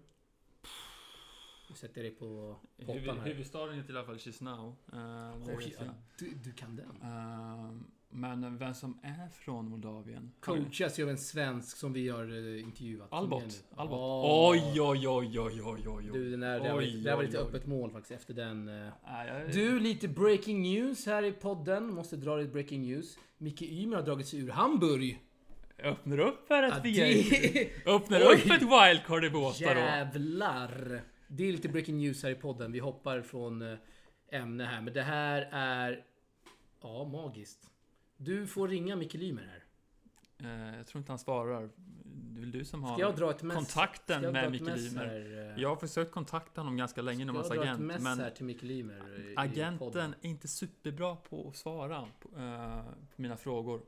Sätter 1.75 2.03
dig 2.03 2.11
på 2.11 2.57
pottan 2.79 2.95
Huvud, 2.97 3.11
här. 3.17 3.27
huvudstaden 3.27 3.75
heter 3.77 3.95
i 3.95 3.97
alla 3.97 4.07
fall 4.07 4.19
Chisinau. 4.19 4.67
Uh, 4.93 5.57
Oj, 5.57 5.75
ja, 5.79 5.85
du, 6.19 6.31
du 6.45 6.53
kan 6.53 6.77
den. 6.77 6.87
Eh, 7.03 7.71
men 8.11 8.59
vem 8.59 8.75
som 8.75 8.99
är 9.03 9.29
från 9.29 9.69
Moldavien? 9.69 10.33
Coachas 10.41 10.99
ju 10.99 11.03
av 11.03 11.11
en 11.11 11.19
svensk 11.19 11.77
som 11.77 11.93
vi 11.93 12.09
har 12.09 12.25
eh, 12.57 12.63
intervjuat. 12.63 13.09
Albot. 13.13 13.65
Albot. 13.77 13.99
Ja. 13.99 14.49
Oj, 14.51 14.81
oj, 14.81 15.09
oj, 15.09 15.41
oj, 15.41 15.63
oj, 15.65 15.89
oj. 15.89 16.11
Du, 16.13 16.31
den 16.31 16.41
där, 16.41 16.61
det, 16.61 16.73
var 16.73 16.79
Oj, 16.79 16.87
lite, 16.87 17.09
det 17.11 17.15
var 17.15 17.21
oj, 17.23 17.27
lite 17.27 17.39
oj. 17.39 17.45
öppet 17.49 17.67
mål 17.67 17.91
faktiskt 17.91 18.13
efter 18.21 18.35
den. 18.35 18.69
jag- 18.69 19.53
Du, 19.53 19.81
lite 19.81 20.09
breaking 20.09 20.63
news 20.63 21.07
här 21.07 21.23
i 21.23 21.33
podden. 21.33 21.95
Måste 21.95 22.17
dra 22.17 22.37
lite 22.37 22.51
breaking 22.53 22.83
news. 22.83 23.19
Micke 23.39 23.63
Ymer 23.63 23.97
har 23.97 24.03
dragit 24.03 24.27
sig 24.29 24.39
ur 24.41 24.49
Hamburg. 24.51 25.25
Öppnar 25.83 26.19
upp 26.19 26.47
för 26.49 26.63
Ja, 26.63 26.73
att 26.73 26.85
vi 26.85 27.01
är... 27.01 27.31
det... 27.53 27.71
Öppnar 27.91 28.21
Oj. 28.21 28.35
upp 28.35 28.51
ett 28.51 28.63
wildcard 28.63 29.25
i 29.25 29.31
Båstad 29.31 29.75
då. 29.75 29.81
Jävlar! 29.81 31.03
Det 31.29 31.49
är 31.49 31.53
lite 31.53 31.69
breaking 31.69 31.99
news 31.99 32.23
här 32.23 32.31
i 32.31 32.35
podden. 32.35 32.73
Vi 32.73 32.79
hoppar 32.79 33.23
från 33.23 33.63
eh, 33.63 33.79
ämne 34.29 34.65
här. 34.65 34.81
Men 34.81 34.95
det 34.95 35.03
här 35.03 35.49
är... 35.53 36.05
Ja, 36.81 37.05
magiskt. 37.05 37.71
Du 38.17 38.47
får 38.47 38.69
ringa 38.69 38.97
Micke 38.97 39.15
Lymer 39.15 39.43
här. 39.43 39.65
Eh, 40.71 40.77
jag 40.77 40.87
tror 40.87 41.01
inte 41.01 41.13
han 41.13 41.19
svarar. 41.19 41.71
Det 42.05 42.39
är 42.39 42.41
väl 42.41 42.51
du 42.51 42.65
som 42.65 42.85
har 42.85 43.31
ett 43.31 43.41
kontakten 43.55 44.33
med 44.33 44.45
ett 44.45 44.51
Micke 44.51 44.77
Lymer. 44.77 45.51
eh? 45.57 45.63
Jag 45.63 45.69
har 45.69 45.77
försökt 45.77 46.13
kontakta 46.13 46.61
honom 46.61 46.77
ganska 46.77 47.03
länge 47.03 47.25
Ska 47.25 47.33
hans 47.33 47.51
ett 47.51 47.59
agent. 47.59 47.81
mess 47.81 48.03
Men 48.03 48.21
här 48.21 48.31
till 48.31 48.45
Micke 48.45 48.63
Lymer? 48.63 49.35
agenten 49.37 50.15
är 50.21 50.29
inte 50.29 50.49
superbra 50.49 51.17
på 51.17 51.49
att 51.49 51.57
svara 51.57 52.09
på, 52.19 52.39
eh, 52.39 52.83
på 53.17 53.23
mina 53.23 53.37
frågor. 53.37 53.81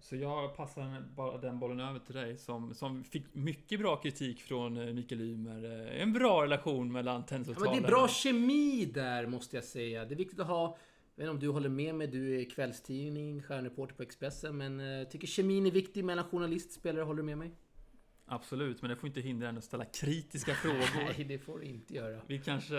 Så 0.00 0.16
jag 0.16 0.56
passar 0.56 1.00
bara 1.16 1.38
den 1.38 1.58
bollen 1.58 1.80
över 1.80 1.98
till 1.98 2.14
dig 2.14 2.38
som, 2.38 2.74
som 2.74 3.04
fick 3.04 3.24
mycket 3.34 3.80
bra 3.80 3.96
kritik 3.96 4.40
från 4.42 4.76
eh, 4.76 4.94
Mikael 4.94 5.20
Ymer. 5.20 5.88
Eh, 5.94 6.02
En 6.02 6.12
bra 6.12 6.42
relation 6.42 6.92
mellan 6.92 7.20
Ja, 7.20 7.26
tennisavtalen. 7.26 7.72
men 7.72 7.82
det 7.82 7.86
är 7.88 7.90
bra 7.90 8.08
kemi 8.08 8.84
där 8.94 9.26
måste 9.26 9.56
jag 9.56 9.64
säga. 9.64 10.04
Det 10.04 10.14
är 10.14 10.16
viktigt 10.16 10.40
att 10.40 10.46
ha... 10.46 10.76
Jag 11.16 11.24
vet 11.24 11.30
inte 11.30 11.30
om 11.30 11.40
du 11.40 11.48
håller 11.48 11.68
med 11.68 11.94
mig, 11.94 12.06
du 12.06 12.40
är 12.40 12.50
kvällstidning, 12.50 13.42
stjärnreporter 13.42 13.94
på 13.94 14.02
Expressen. 14.02 14.56
Men 14.56 14.78
jag 14.78 15.10
tycker 15.10 15.26
kemin 15.26 15.66
är 15.66 15.70
viktig 15.70 16.04
mellan 16.04 16.24
journalist 16.24 16.66
och 16.68 16.74
spelare. 16.74 17.04
Håller 17.04 17.16
du 17.16 17.26
med 17.26 17.38
mig? 17.38 17.52
Absolut, 18.26 18.82
men 18.82 18.90
det 18.90 18.96
får 18.96 19.06
inte 19.06 19.20
hindra 19.20 19.48
en 19.48 19.58
att 19.58 19.64
ställa 19.64 19.84
kritiska 19.84 20.54
frågor. 20.54 20.88
Nej, 21.16 21.24
det 21.24 21.38
får 21.38 21.58
du 21.58 21.64
inte 21.64 21.94
göra. 21.94 22.20
Vi 22.26 22.38
kanske, 22.38 22.74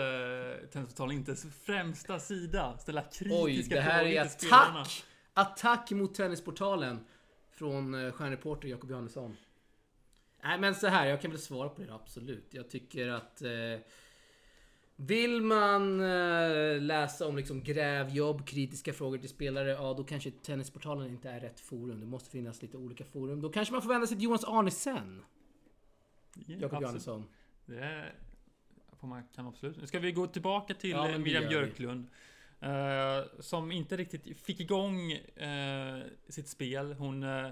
tennisavtalen 0.72 1.16
inte 1.16 1.36
främsta 1.36 2.18
sida, 2.18 2.78
ställa 2.78 3.02
kritiska 3.02 3.44
Oj, 3.44 3.66
det 3.68 3.80
här 3.80 3.98
frågor 4.04 4.16
är 4.16 4.20
attack! 4.22 5.04
Attack 5.34 5.90
mot 5.90 6.14
Tennisportalen. 6.14 7.04
Från 7.50 7.94
eh, 7.94 8.12
stjärnreporter 8.12 8.68
Jakob 8.68 8.90
Johannesson. 8.90 9.36
Nej 10.42 10.58
men 10.58 10.74
så 10.74 10.86
här, 10.86 11.06
jag 11.06 11.20
kan 11.20 11.30
väl 11.30 11.40
svara 11.40 11.68
på 11.68 11.82
det 11.82 11.94
absolut. 11.94 12.48
Jag 12.50 12.70
tycker 12.70 13.08
att... 13.08 13.42
Eh, 13.42 13.80
vill 14.96 15.42
man 15.42 16.00
eh, 16.00 16.80
läsa 16.80 17.26
om 17.26 17.36
liksom 17.36 17.62
grävjobb, 17.62 18.46
kritiska 18.46 18.92
frågor 18.92 19.18
till 19.18 19.28
spelare, 19.28 19.68
ja 19.70 19.94
då 19.94 20.04
kanske 20.04 20.30
Tennisportalen 20.30 21.10
inte 21.10 21.30
är 21.30 21.40
rätt 21.40 21.60
forum. 21.60 22.00
Det 22.00 22.06
måste 22.06 22.30
finnas 22.30 22.62
lite 22.62 22.76
olika 22.76 23.04
forum. 23.04 23.40
Då 23.40 23.48
kanske 23.48 23.72
man 23.72 23.82
får 23.82 23.88
vända 23.88 24.06
sig 24.06 24.16
till 24.16 24.24
Jonas 24.24 24.44
Arnesen. 24.44 25.24
Ja, 26.34 26.56
Jakob. 26.60 26.82
Johannesson. 26.82 27.24
Det 27.66 27.78
är, 27.78 28.14
man 29.00 29.22
kan 29.34 29.46
absolut. 29.46 29.76
Nu 29.76 29.86
ska 29.86 29.98
vi 29.98 30.12
gå 30.12 30.26
tillbaka 30.26 30.74
till 30.74 30.90
Ja, 30.90 31.06
det 31.06 31.18
Miriam 31.18 31.52
gör 31.52 31.62
vi. 31.62 32.04
Uh, 32.64 33.40
som 33.40 33.72
inte 33.72 33.96
riktigt 33.96 34.38
fick 34.40 34.60
igång 34.60 35.12
uh, 35.12 36.04
sitt 36.28 36.48
spel. 36.48 36.92
Hon, 36.92 37.22
uh, 37.22 37.50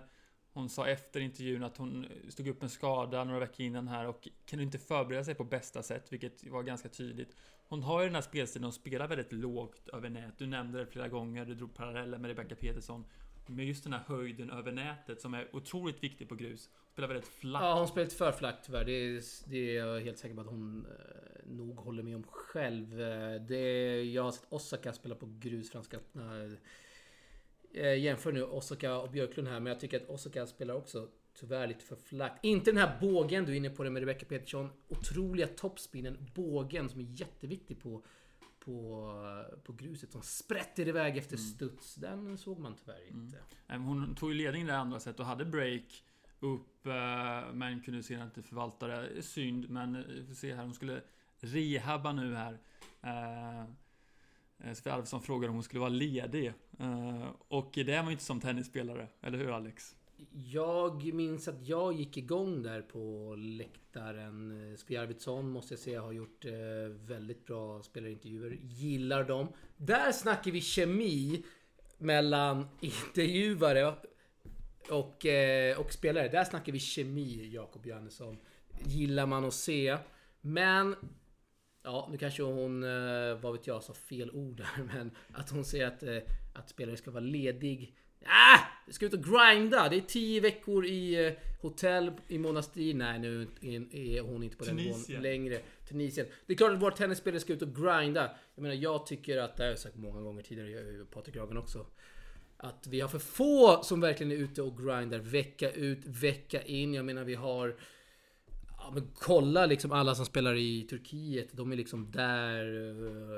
hon 0.52 0.68
sa 0.68 0.86
efter 0.86 1.20
intervjun 1.20 1.64
att 1.64 1.76
hon 1.76 2.06
stod 2.28 2.48
upp 2.48 2.62
en 2.62 2.70
skada 2.70 3.24
några 3.24 3.40
veckor 3.40 3.66
innan 3.66 3.88
här 3.88 4.06
och 4.06 4.28
kunde 4.46 4.64
inte 4.64 4.78
förbereda 4.78 5.24
sig 5.24 5.34
på 5.34 5.44
bästa 5.44 5.82
sätt, 5.82 6.12
vilket 6.12 6.46
var 6.46 6.62
ganska 6.62 6.88
tydligt. 6.88 7.36
Hon 7.68 7.82
har 7.82 8.00
ju 8.00 8.06
den 8.06 8.14
här 8.14 8.22
spelstilen, 8.22 8.64
hon 8.64 8.72
spelar 8.72 9.08
väldigt 9.08 9.32
lågt 9.32 9.88
över 9.88 10.10
nät. 10.10 10.38
Du 10.38 10.46
nämnde 10.46 10.78
det 10.78 10.86
flera 10.86 11.08
gånger, 11.08 11.44
du 11.44 11.54
drog 11.54 11.74
paralleller 11.74 12.18
med 12.18 12.28
Rebecca 12.28 12.54
Peterson. 12.54 13.04
Med 13.46 13.66
just 13.66 13.84
den 13.84 13.92
här 13.92 14.02
höjden 14.06 14.50
över 14.50 14.72
nätet 14.72 15.20
som 15.20 15.34
är 15.34 15.56
otroligt 15.56 16.02
viktig 16.02 16.28
på 16.28 16.34
grus. 16.34 16.70
Spelar 16.92 17.08
väldigt 17.08 17.28
flackt. 17.28 17.64
Ja, 17.64 17.78
hon 17.78 17.88
spelar 17.88 18.04
lite 18.04 18.16
för 18.16 18.32
flackt 18.32 18.66
tyvärr. 18.66 18.84
Det 18.84 18.92
är, 18.92 19.22
det 19.50 19.76
är 19.76 19.86
jag 19.86 20.00
helt 20.00 20.18
säker 20.18 20.34
på 20.34 20.40
att 20.40 20.46
hon 20.46 20.86
eh, 20.86 21.50
nog 21.50 21.76
håller 21.76 22.02
med 22.02 22.16
om 22.16 22.22
själv. 22.22 23.00
Eh, 23.00 23.40
det, 23.40 24.02
jag 24.02 24.22
har 24.22 24.30
sett 24.32 24.46
Osaka 24.48 24.92
spela 24.92 25.14
på 25.14 25.26
grus 25.40 25.70
franska 25.70 25.96
öppna. 25.96 26.56
Eh, 27.74 27.98
jämför 27.98 28.32
nu 28.32 28.44
Osaka 28.44 28.96
och 28.96 29.10
Björklund 29.10 29.48
här, 29.48 29.60
men 29.60 29.70
jag 29.70 29.80
tycker 29.80 29.96
att 29.96 30.10
Osaka 30.10 30.46
spelar 30.46 30.74
också 30.74 31.08
tyvärr 31.34 31.66
lite 31.66 31.84
för 31.84 31.96
flackt. 31.96 32.44
Inte 32.44 32.70
den 32.70 32.80
här 32.80 32.98
bågen 33.00 33.44
du 33.44 33.52
är 33.52 33.56
inne 33.56 33.70
på 33.70 33.84
det 33.84 33.90
med 33.90 34.00
Rebecca 34.00 34.26
Petersson. 34.26 34.70
Otroliga 34.88 35.46
toppspinnen. 35.46 36.30
Bågen 36.34 36.88
som 36.88 37.00
är 37.00 37.06
jätteviktig 37.10 37.82
på, 37.82 38.02
på, 38.58 39.12
på 39.64 39.72
gruset. 39.72 40.12
Som 40.12 40.22
sprätter 40.22 40.88
iväg 40.88 41.16
efter 41.16 41.36
studs. 41.36 41.94
Den 41.94 42.38
såg 42.38 42.58
man 42.58 42.74
tyvärr 42.74 43.08
inte. 43.08 43.38
Mm. 43.68 43.82
Hon 43.82 44.14
tog 44.14 44.30
ju 44.30 44.34
ledningen 44.34 44.68
i 44.68 44.70
det 44.70 44.78
andra 44.78 45.00
set 45.00 45.20
och 45.20 45.26
hade 45.26 45.44
break 45.44 46.04
upp 46.40 46.86
eh, 46.86 47.52
men 47.52 47.80
kunde 47.84 48.02
sedan 48.02 48.22
inte 48.22 48.42
förvalta 48.42 48.86
det. 48.86 49.22
Synd, 49.22 49.70
men 49.70 49.96
eh, 49.96 50.02
vi 50.08 50.26
får 50.26 50.34
se 50.34 50.54
här. 50.54 50.64
Hon 50.64 50.74
skulle 50.74 51.00
rehabba 51.40 52.12
nu 52.12 52.34
här. 52.34 52.58
Eh, 53.02 53.60
eh 53.60 54.94
Arvidsson 54.94 55.04
Sofia 55.04 55.20
frågade 55.20 55.48
om 55.48 55.54
hon 55.54 55.62
skulle 55.62 55.80
vara 55.80 55.88
ledig. 55.88 56.52
Och 57.48 57.70
det 57.74 57.92
är 57.92 58.02
man 58.02 58.06
ju 58.06 58.12
inte 58.12 58.24
som 58.24 58.40
tennisspelare, 58.40 59.08
eller 59.20 59.38
hur 59.38 59.50
Alex? 59.50 59.96
Jag 60.32 61.14
minns 61.14 61.48
att 61.48 61.68
jag 61.68 61.92
gick 61.92 62.16
igång 62.16 62.62
där 62.62 62.82
på 62.82 63.34
läktaren. 63.38 64.74
Sofia 64.78 65.02
Arvidsson 65.02 65.50
måste 65.50 65.74
jag 65.74 65.78
säga 65.78 66.02
har 66.02 66.12
gjort 66.12 66.44
väldigt 66.88 67.46
bra 67.46 67.82
spelarintervjuer. 67.82 68.58
Gillar 68.62 69.24
dem. 69.24 69.48
Där 69.76 70.12
snackar 70.12 70.50
vi 70.50 70.60
kemi 70.60 71.44
mellan 71.98 72.68
intervjuare 72.80 73.94
och, 74.88 75.26
eh, 75.26 75.78
och 75.80 75.92
spelare. 75.92 76.28
Där 76.28 76.44
snackar 76.44 76.72
vi 76.72 76.78
kemi, 76.78 77.50
Jakob 77.54 77.86
Johannesson. 77.86 78.38
Gillar 78.84 79.26
man 79.26 79.44
att 79.44 79.54
se. 79.54 79.96
Men 80.40 80.96
Ja, 81.82 82.08
nu 82.12 82.18
kanske 82.18 82.42
hon, 82.42 82.82
eh, 82.84 83.34
vad 83.40 83.52
vet 83.52 83.66
jag, 83.66 83.82
sa 83.82 83.94
fel 83.94 84.30
ord 84.30 84.56
där. 84.56 84.82
Men 84.94 85.10
att 85.32 85.50
hon 85.50 85.64
säger 85.64 85.86
att, 85.86 86.02
eh, 86.02 86.16
att 86.54 86.68
spelare 86.68 86.96
ska 86.96 87.10
vara 87.10 87.24
ledig. 87.24 87.96
Ah! 88.24 88.58
Jag 88.86 88.94
ska 88.94 89.06
ut 89.06 89.14
och 89.14 89.24
grinda! 89.24 89.88
Det 89.88 89.96
är 89.96 90.00
10 90.00 90.40
veckor 90.40 90.86
i 90.86 91.36
hotell 91.60 92.12
i 92.28 92.38
Monastir. 92.38 92.94
Nej, 92.94 93.18
nu 93.18 93.42
är- 93.62 94.20
hon 94.20 94.42
inte 94.42 94.56
på 94.56 94.64
den 94.64 94.76
nivån 94.76 95.22
längre. 95.22 95.60
Tunisien. 95.88 96.26
Det 96.46 96.52
är 96.52 96.56
klart 96.56 96.72
att 96.72 96.82
våra 96.82 96.94
tennisspelare 96.96 97.40
ska 97.40 97.52
ut 97.52 97.62
och 97.62 97.74
grinda. 97.76 98.30
Jag 98.54 98.62
menar, 98.62 98.74
jag 98.74 99.06
tycker 99.06 99.38
att, 99.38 99.56
det 99.56 99.62
har 99.62 99.70
jag 99.70 99.78
sagt 99.78 99.96
många 99.96 100.20
gånger 100.20 100.42
tidigare, 100.42 101.04
Patrik 101.04 101.36
Ragen 101.36 101.56
också. 101.56 101.86
Att 102.62 102.86
vi 102.86 103.00
har 103.00 103.08
för 103.08 103.18
få 103.18 103.82
som 103.82 104.00
verkligen 104.00 104.32
är 104.32 104.36
ute 104.36 104.62
och 104.62 104.78
grindar 104.78 105.18
vecka 105.18 105.70
ut, 105.70 106.06
vecka 106.06 106.62
in. 106.62 106.94
Jag 106.94 107.04
menar, 107.04 107.24
vi 107.24 107.34
har 107.34 107.76
Ja, 108.82 108.90
men 108.94 109.10
kolla 109.14 109.66
liksom 109.66 109.92
alla 109.92 110.14
som 110.14 110.26
spelar 110.26 110.54
i 110.54 110.82
Turkiet. 110.82 111.48
De 111.52 111.72
är 111.72 111.76
liksom 111.76 112.10
där 112.10 112.64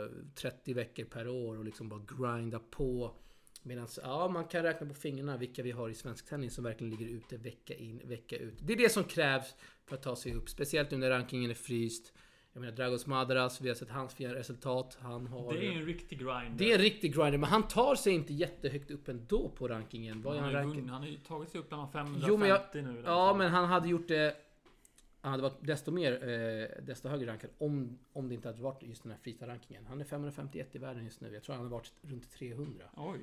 eh, 0.04 0.10
30 0.34 0.74
veckor 0.74 1.04
per 1.04 1.28
år 1.28 1.58
och 1.58 1.64
liksom 1.64 1.88
bara 1.88 2.00
grinda 2.18 2.58
på. 2.58 3.14
Medan 3.62 3.88
ja, 4.02 4.28
man 4.28 4.44
kan 4.44 4.62
räkna 4.62 4.86
på 4.86 4.94
fingrarna 4.94 5.36
vilka 5.36 5.62
vi 5.62 5.70
har 5.70 5.88
i 5.88 5.94
svensk 5.94 6.28
tennis 6.28 6.54
som 6.54 6.64
verkligen 6.64 6.90
ligger 6.90 7.06
ute 7.06 7.36
vecka 7.36 7.74
in, 7.74 8.00
vecka 8.04 8.36
ut. 8.36 8.54
Det 8.60 8.72
är 8.72 8.76
det 8.76 8.92
som 8.92 9.04
krävs 9.04 9.54
för 9.86 9.96
att 9.96 10.02
ta 10.02 10.16
sig 10.16 10.34
upp. 10.34 10.48
Speciellt 10.48 10.90
nu 10.90 10.96
när 10.96 11.10
rankingen 11.10 11.50
är 11.50 11.54
fryst. 11.54 12.12
Jag 12.52 12.60
menar 12.60 12.76
Dragos 12.76 13.06
Madaras, 13.06 13.60
vi 13.60 13.68
har 13.68 13.74
sett 13.74 13.90
hans 13.90 14.14
fina 14.14 14.34
resultat. 14.34 14.98
Han 15.00 15.26
har... 15.26 15.52
Det 15.52 15.66
är 15.66 15.72
en 15.72 15.84
riktig 15.86 16.18
grind. 16.18 16.56
det 16.58 16.70
är 16.70 16.74
en 16.74 16.80
riktig 16.80 17.14
grinder, 17.14 17.38
men 17.38 17.50
han 17.50 17.68
tar 17.68 17.94
sig 17.94 18.12
inte 18.12 18.32
jättehögt 18.34 18.90
upp 18.90 19.08
ändå 19.08 19.48
på 19.48 19.68
rankingen. 19.68 20.22
Vad 20.22 20.36
han, 20.36 20.54
han 20.54 20.70
vunnit- 20.70 20.90
han 20.90 21.00
har 21.02 21.08
ju 21.08 21.16
tagit 21.18 21.50
sig 21.50 21.60
upp 21.60 21.68
bland 21.68 21.92
550 21.92 22.26
Jo, 22.28 22.36
men 22.36 22.48
jag- 22.48 22.60
nu. 22.74 23.02
Ja, 23.06 23.34
men 23.34 23.50
han 23.50 23.64
hade 23.64 23.88
gjort 23.88 24.08
det... 24.08 24.36
Han 25.20 25.30
hade 25.30 25.42
varit 25.42 25.56
desto 25.66 25.90
mer, 25.90 26.12
eh, 26.12 26.84
desto 26.84 27.08
högre 27.08 27.26
rankad 27.30 27.50
om, 27.58 27.98
om 28.12 28.28
det 28.28 28.34
inte 28.34 28.48
hade 28.48 28.62
varit 28.62 28.82
just 28.82 29.02
den 29.02 29.12
här 29.12 29.18
freestyle-rankingen. 29.18 29.86
Han 29.86 30.00
är 30.00 30.04
551 30.04 30.74
i 30.74 30.78
världen 30.78 31.04
just 31.04 31.20
nu. 31.20 31.34
Jag 31.34 31.42
tror 31.42 31.54
han 31.54 31.64
har 31.64 31.70
varit 31.70 31.92
runt 32.02 32.30
300. 32.32 32.84
Oj. 32.96 33.18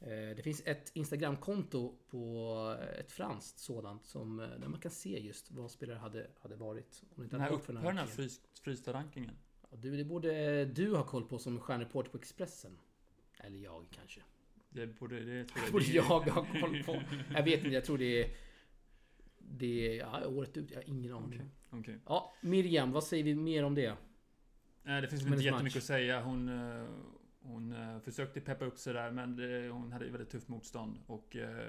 Eh, 0.00 0.36
det 0.36 0.42
finns 0.42 0.62
ett 0.66 0.90
Instagram-konto 0.94 1.98
på 2.10 2.76
ett 2.98 3.12
franskt 3.12 3.58
sådant 3.58 4.06
som, 4.06 4.40
eh, 4.40 4.48
där 4.48 4.68
man 4.68 4.80
kan 4.80 4.90
se 4.90 5.20
just 5.20 5.50
vad 5.50 5.70
spelare 5.70 5.98
hade, 5.98 6.26
hade 6.40 6.56
varit. 6.56 7.02
Om 7.14 7.22
inte 7.22 7.36
Den 7.36 7.40
här 7.40 7.52
upphör 7.52 7.72
den 7.72 7.98
här 7.98 8.06
frys, 8.06 8.40
frysta 8.60 8.92
rankingen. 8.92 9.36
Ja, 9.62 9.76
du, 9.76 9.96
det 9.96 10.04
borde 10.04 10.64
du 10.64 10.96
ha 10.96 11.06
koll 11.06 11.24
på 11.24 11.38
som 11.38 11.60
stjärnreporter 11.60 12.10
på 12.10 12.18
Expressen. 12.18 12.78
Eller 13.38 13.58
jag 13.58 13.86
kanske. 13.90 14.20
Det 14.68 14.86
borde, 14.86 15.20
det 15.20 15.44
tror 15.44 15.66
Det 15.66 15.72
borde 15.72 15.84
jag 15.84 16.02
ha 16.02 16.46
koll 16.60 16.82
på. 16.82 17.02
Jag 17.34 17.42
vet 17.42 17.64
inte, 17.64 17.74
jag 17.74 17.84
tror 17.84 17.98
det 17.98 18.24
är... 18.24 18.30
Det 19.38 19.88
är 19.88 19.98
ja, 19.98 20.26
året 20.26 20.56
ut, 20.56 20.70
jag 20.70 20.78
har 20.78 20.88
ingen 20.88 21.12
aning. 21.12 21.40
Okej. 21.40 21.80
Okej. 21.80 21.98
Ja, 22.06 22.34
Miriam, 22.40 22.92
vad 22.92 23.04
säger 23.04 23.24
vi 23.24 23.34
mer 23.34 23.64
om 23.64 23.74
det? 23.74 23.96
Nej, 24.82 25.02
det 25.02 25.08
finns 25.08 25.22
väl 25.22 25.32
inte 25.32 25.44
jättemycket 25.44 25.74
match. 25.74 25.82
att 25.82 25.86
säga. 25.86 26.22
Hon, 26.22 26.48
eh, 26.48 26.84
hon 27.42 27.72
eh, 27.72 28.00
försökte 28.00 28.40
peppa 28.40 28.64
upp 28.64 28.78
sig 28.78 28.94
där, 28.94 29.10
men 29.10 29.36
det, 29.36 29.68
hon 29.68 29.92
hade 29.92 30.10
väldigt 30.10 30.30
tufft 30.30 30.48
motstånd 30.48 30.98
och 31.06 31.36
eh, 31.36 31.66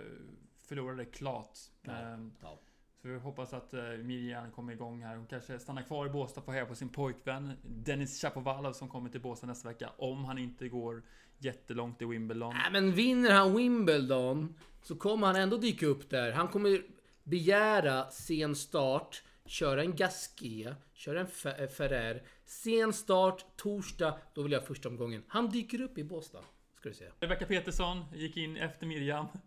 förlorade 0.57 1.05
klart. 1.05 1.57
Ja. 1.81 1.91
Ehm, 1.91 2.31
Ja. 2.41 2.59
Så 3.01 3.07
vi 3.07 3.17
hoppas 3.17 3.53
att 3.53 3.73
eh, 3.73 3.81
Miriam 3.81 4.51
kommer 4.51 4.73
igång 4.73 5.03
här. 5.03 5.15
Hon 5.15 5.27
kanske 5.27 5.59
stannar 5.59 5.81
kvar 5.81 6.05
i 6.05 6.09
Båstad 6.09 6.41
för 6.41 6.51
att 6.51 6.55
heja 6.55 6.65
på 6.65 6.75
sin 6.75 6.89
pojkvän 6.89 7.51
Dennis 7.63 8.21
Chapovalov 8.21 8.73
som 8.73 8.89
kommer 8.89 9.09
till 9.09 9.21
Båstad 9.21 9.47
nästa 9.47 9.69
vecka. 9.69 9.89
Om 9.97 10.25
han 10.25 10.37
inte 10.37 10.69
går 10.69 11.03
jättelångt 11.37 12.01
i 12.01 12.05
Wimbledon. 12.05 12.53
Nej, 12.53 12.71
men 12.71 12.91
vinner 12.91 13.31
han 13.31 13.55
Wimbledon 13.55 14.55
så 14.81 14.95
kommer 14.95 15.27
han 15.27 15.35
ändå 15.35 15.57
dyka 15.57 15.85
upp 15.85 16.09
där. 16.09 16.31
Han 16.31 16.47
kommer 16.47 16.81
begära 17.23 18.09
sen 18.09 18.55
start, 18.55 19.23
köra 19.51 19.81
en 19.83 19.95
Gasquet, 19.95 20.73
köra 20.93 21.19
en 21.19 21.27
Fe- 21.27 21.67
Ferrer. 21.67 22.23
Sen 22.45 22.93
start, 22.93 23.45
torsdag, 23.57 24.17
då 24.33 24.41
vill 24.43 24.51
jag 24.51 24.67
första 24.67 24.89
omgången. 24.89 25.23
Han 25.27 25.49
dyker 25.49 25.81
upp 25.81 25.97
i 25.97 26.03
Båstad, 26.03 26.41
ska 26.75 26.89
du 26.89 26.95
se. 26.95 27.05
Rebecca 27.19 27.45
Petersson 27.45 28.05
gick 28.15 28.37
in 28.37 28.57
efter 28.57 28.85
Miriam. 28.85 29.27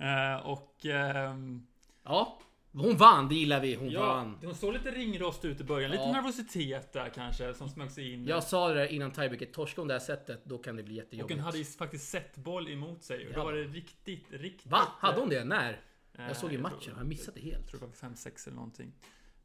Eh, 0.00 0.46
och... 0.46 0.86
ehm, 0.86 1.66
Ja, 2.04 2.38
Hon 2.72 2.96
vann, 2.96 3.28
det 3.28 3.34
gillar 3.34 3.60
vi. 3.60 3.74
Hon 3.74 3.90
Ja, 3.90 4.06
vann. 4.06 4.38
hon 4.44 4.54
såg 4.54 4.72
lite 4.72 4.90
ringrost 4.90 5.44
ut 5.44 5.60
i 5.60 5.64
början. 5.64 5.90
Lite 5.90 6.02
Ja. 6.02 6.12
nervositet 6.12 6.92
där 6.92 7.08
kanske 7.08 7.54
som 7.54 7.68
smög 7.68 7.90
sig 7.90 8.12
in. 8.12 8.26
Jag 8.26 8.42
sa 8.44 8.68
det 8.68 8.74
där 8.74 8.86
innan 8.86 9.10
tiebreaker. 9.12 9.46
Torska 9.46 9.80
hon 9.80 9.88
det 9.88 9.94
här 9.94 9.98
sättet, 10.00 10.44
då 10.44 10.58
kan 10.58 10.76
det 10.76 10.82
bli 10.82 10.94
och 10.94 10.96
jättejobbigt. 10.96 11.36
hon 11.36 11.44
hade 11.44 11.58
ju 11.58 11.64
faktiskt 11.64 12.08
sett 12.08 12.36
boll 12.36 12.68
emot 12.68 13.02
sig. 13.02 13.26
Och 13.28 13.32
då 13.34 13.40
Ja. 13.40 13.44
var 13.44 13.52
det 13.52 13.64
riktigt, 13.64 14.24
riktigt... 14.30 14.66
Va? 14.72 14.80
Hade 14.98 15.20
hon 15.20 15.28
det? 15.28 15.44
När? 15.44 15.80
Eh, 16.18 16.26
Jag 16.26 16.36
såg 16.36 16.52
ju 16.52 16.58
matchen. 16.58 16.78
tror- 16.80 16.96
Jag 16.98 17.06
missade 17.06 17.40
det 17.40 17.46
Jag 17.46 17.52
helt. 17.54 17.68
tror 17.68 17.80
det 17.80 17.86
var 17.86 17.92
5-6 17.92 18.46
eller 18.46 18.56
någonting. 18.56 18.92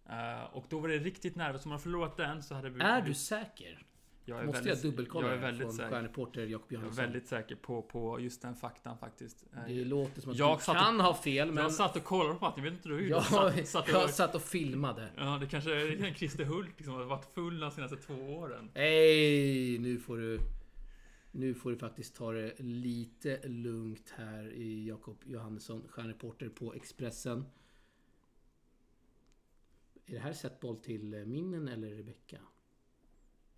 Eh, 0.09 0.43
och 0.55 0.65
då 0.69 0.79
var 0.79 0.87
det 0.89 0.97
riktigt 0.97 1.35
nervöst. 1.35 1.65
Om 1.65 1.69
man 1.69 1.79
förlorat 1.79 2.17
den 2.17 2.43
så 2.43 2.55
hade 2.55 2.69
vi... 2.69 2.81
Är 2.81 3.01
du 3.01 3.13
säker? 3.13 3.85
Jag 4.25 4.39
är 4.39 4.43
Måste 4.45 4.61
väldigt, 4.63 4.83
jag 4.83 4.91
dubbelkolla 4.91 5.27
Jag 5.27 5.37
är 5.37 5.41
väldigt 5.41 5.61
från 5.61 5.73
säker. 5.73 5.89
stjärnreporter 5.89 6.45
Jakob 6.45 6.71
Jag 6.73 6.83
är 6.83 6.89
väldigt 6.89 7.27
säker 7.27 7.55
på, 7.55 7.81
på 7.81 8.19
just 8.19 8.41
den 8.41 8.55
faktan 8.55 8.97
faktiskt. 8.97 9.43
Eh, 9.53 9.59
Det 9.67 9.85
låter 9.85 10.21
som 10.21 10.31
att 10.31 10.37
Jag 10.37 10.57
du 10.57 10.61
satt 10.63 10.75
och- 10.75 10.81
kan 10.81 10.99
ha 10.99 11.13
fel, 11.13 11.51
men... 11.51 11.63
Jag 11.63 11.73
satt 11.73 11.95
och 11.95 12.03
kollade 12.03 12.35
på 12.39 12.45
matchen, 12.45 12.63
vet 12.63 12.73
inte 12.73 12.89
du 12.89 12.95
hur? 12.95 13.09
Jag, 13.09 13.23
satt, 13.25 13.67
satt 13.67 13.83
och, 13.89 13.93
jag 13.95 14.09
satt 14.09 14.35
och 14.35 14.41
filmade. 14.41 15.09
Ja, 15.17 15.37
det 15.41 15.47
kanske 15.47 15.71
är 15.71 16.13
Christer 16.13 16.43
Hult 16.45 16.69
liksom 16.77 16.93
har 16.93 17.03
varit 17.03 17.25
full 17.33 17.59
de 17.59 17.71
senaste 17.71 17.95
två 17.97 18.13
åren. 18.13 18.71
Hej, 18.75 19.77
nu 19.79 19.99
får 19.99 20.17
du... 20.17 20.39
Nu 21.35 21.53
får 21.53 21.71
du 21.71 21.77
faktiskt 21.77 22.15
ta 22.15 22.31
det 22.31 22.59
lite 22.59 23.47
lugnt 23.47 24.13
här 24.17 24.53
i 24.53 24.87
Jakob 24.87 25.23
Johannesson, 25.25 25.87
stjärnreporter 25.89 26.49
på 26.49 26.73
Expressen. 26.73 27.45
Är 30.05 30.13
det 30.13 30.19
här 30.19 30.33
setboll 30.33 30.77
till 30.77 31.13
eh, 31.13 31.25
Minnen 31.25 31.67
eller 31.67 31.89
Rebecka? 31.89 32.37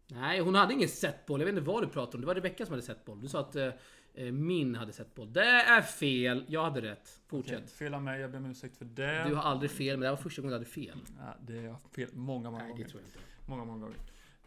Nej, 0.07 0.39
hon 0.39 0.55
hade 0.55 0.73
ingen 0.73 0.89
setboll. 0.89 1.39
Jag 1.39 1.45
vet 1.45 1.55
inte 1.55 1.67
vad 1.67 1.83
du 1.83 1.87
pratar 1.87 2.17
om. 2.17 2.21
Det 2.21 2.27
var 2.27 2.35
Rebecka 2.35 2.65
som 2.65 2.73
hade 2.73 2.85
setboll. 2.85 3.21
Du 3.21 3.27
sa 3.27 3.39
att 3.39 3.55
eh, 3.55 3.69
eh, 4.13 4.31
Min 4.31 4.75
hade 4.75 4.93
setboll. 4.93 5.33
Det 5.33 5.45
är 5.45 5.81
fel. 5.81 6.45
Jag 6.47 6.63
hade 6.63 6.81
rätt. 6.81 7.21
Fortsätt. 7.27 7.57
Okej, 7.57 7.67
fel 7.67 7.93
av 7.93 8.03
mig, 8.03 8.21
jag 8.21 8.31
ber 8.31 8.37
om 8.37 8.45
ursäkt 8.45 8.77
för 8.77 8.85
det. 8.85 9.23
Du 9.27 9.35
har 9.35 9.43
aldrig 9.43 9.71
fel, 9.71 9.93
men 9.97 9.99
det 9.99 10.07
här 10.07 10.15
var 10.15 10.23
första 10.23 10.41
gången 10.41 10.51
du 10.51 10.55
hade 10.55 10.65
fel. 10.65 10.99
Ja, 11.17 11.35
det 11.41 11.57
är 11.57 11.75
fel 11.95 12.09
många, 12.13 12.51
många 12.51 12.63
Nej, 12.63 12.67
det 12.67 12.71
gånger. 12.73 12.89
tror 12.89 13.01
jag 13.01 13.07
inte. 13.07 13.19
Många, 13.45 13.65
många 13.65 13.79
gånger. 13.79 13.97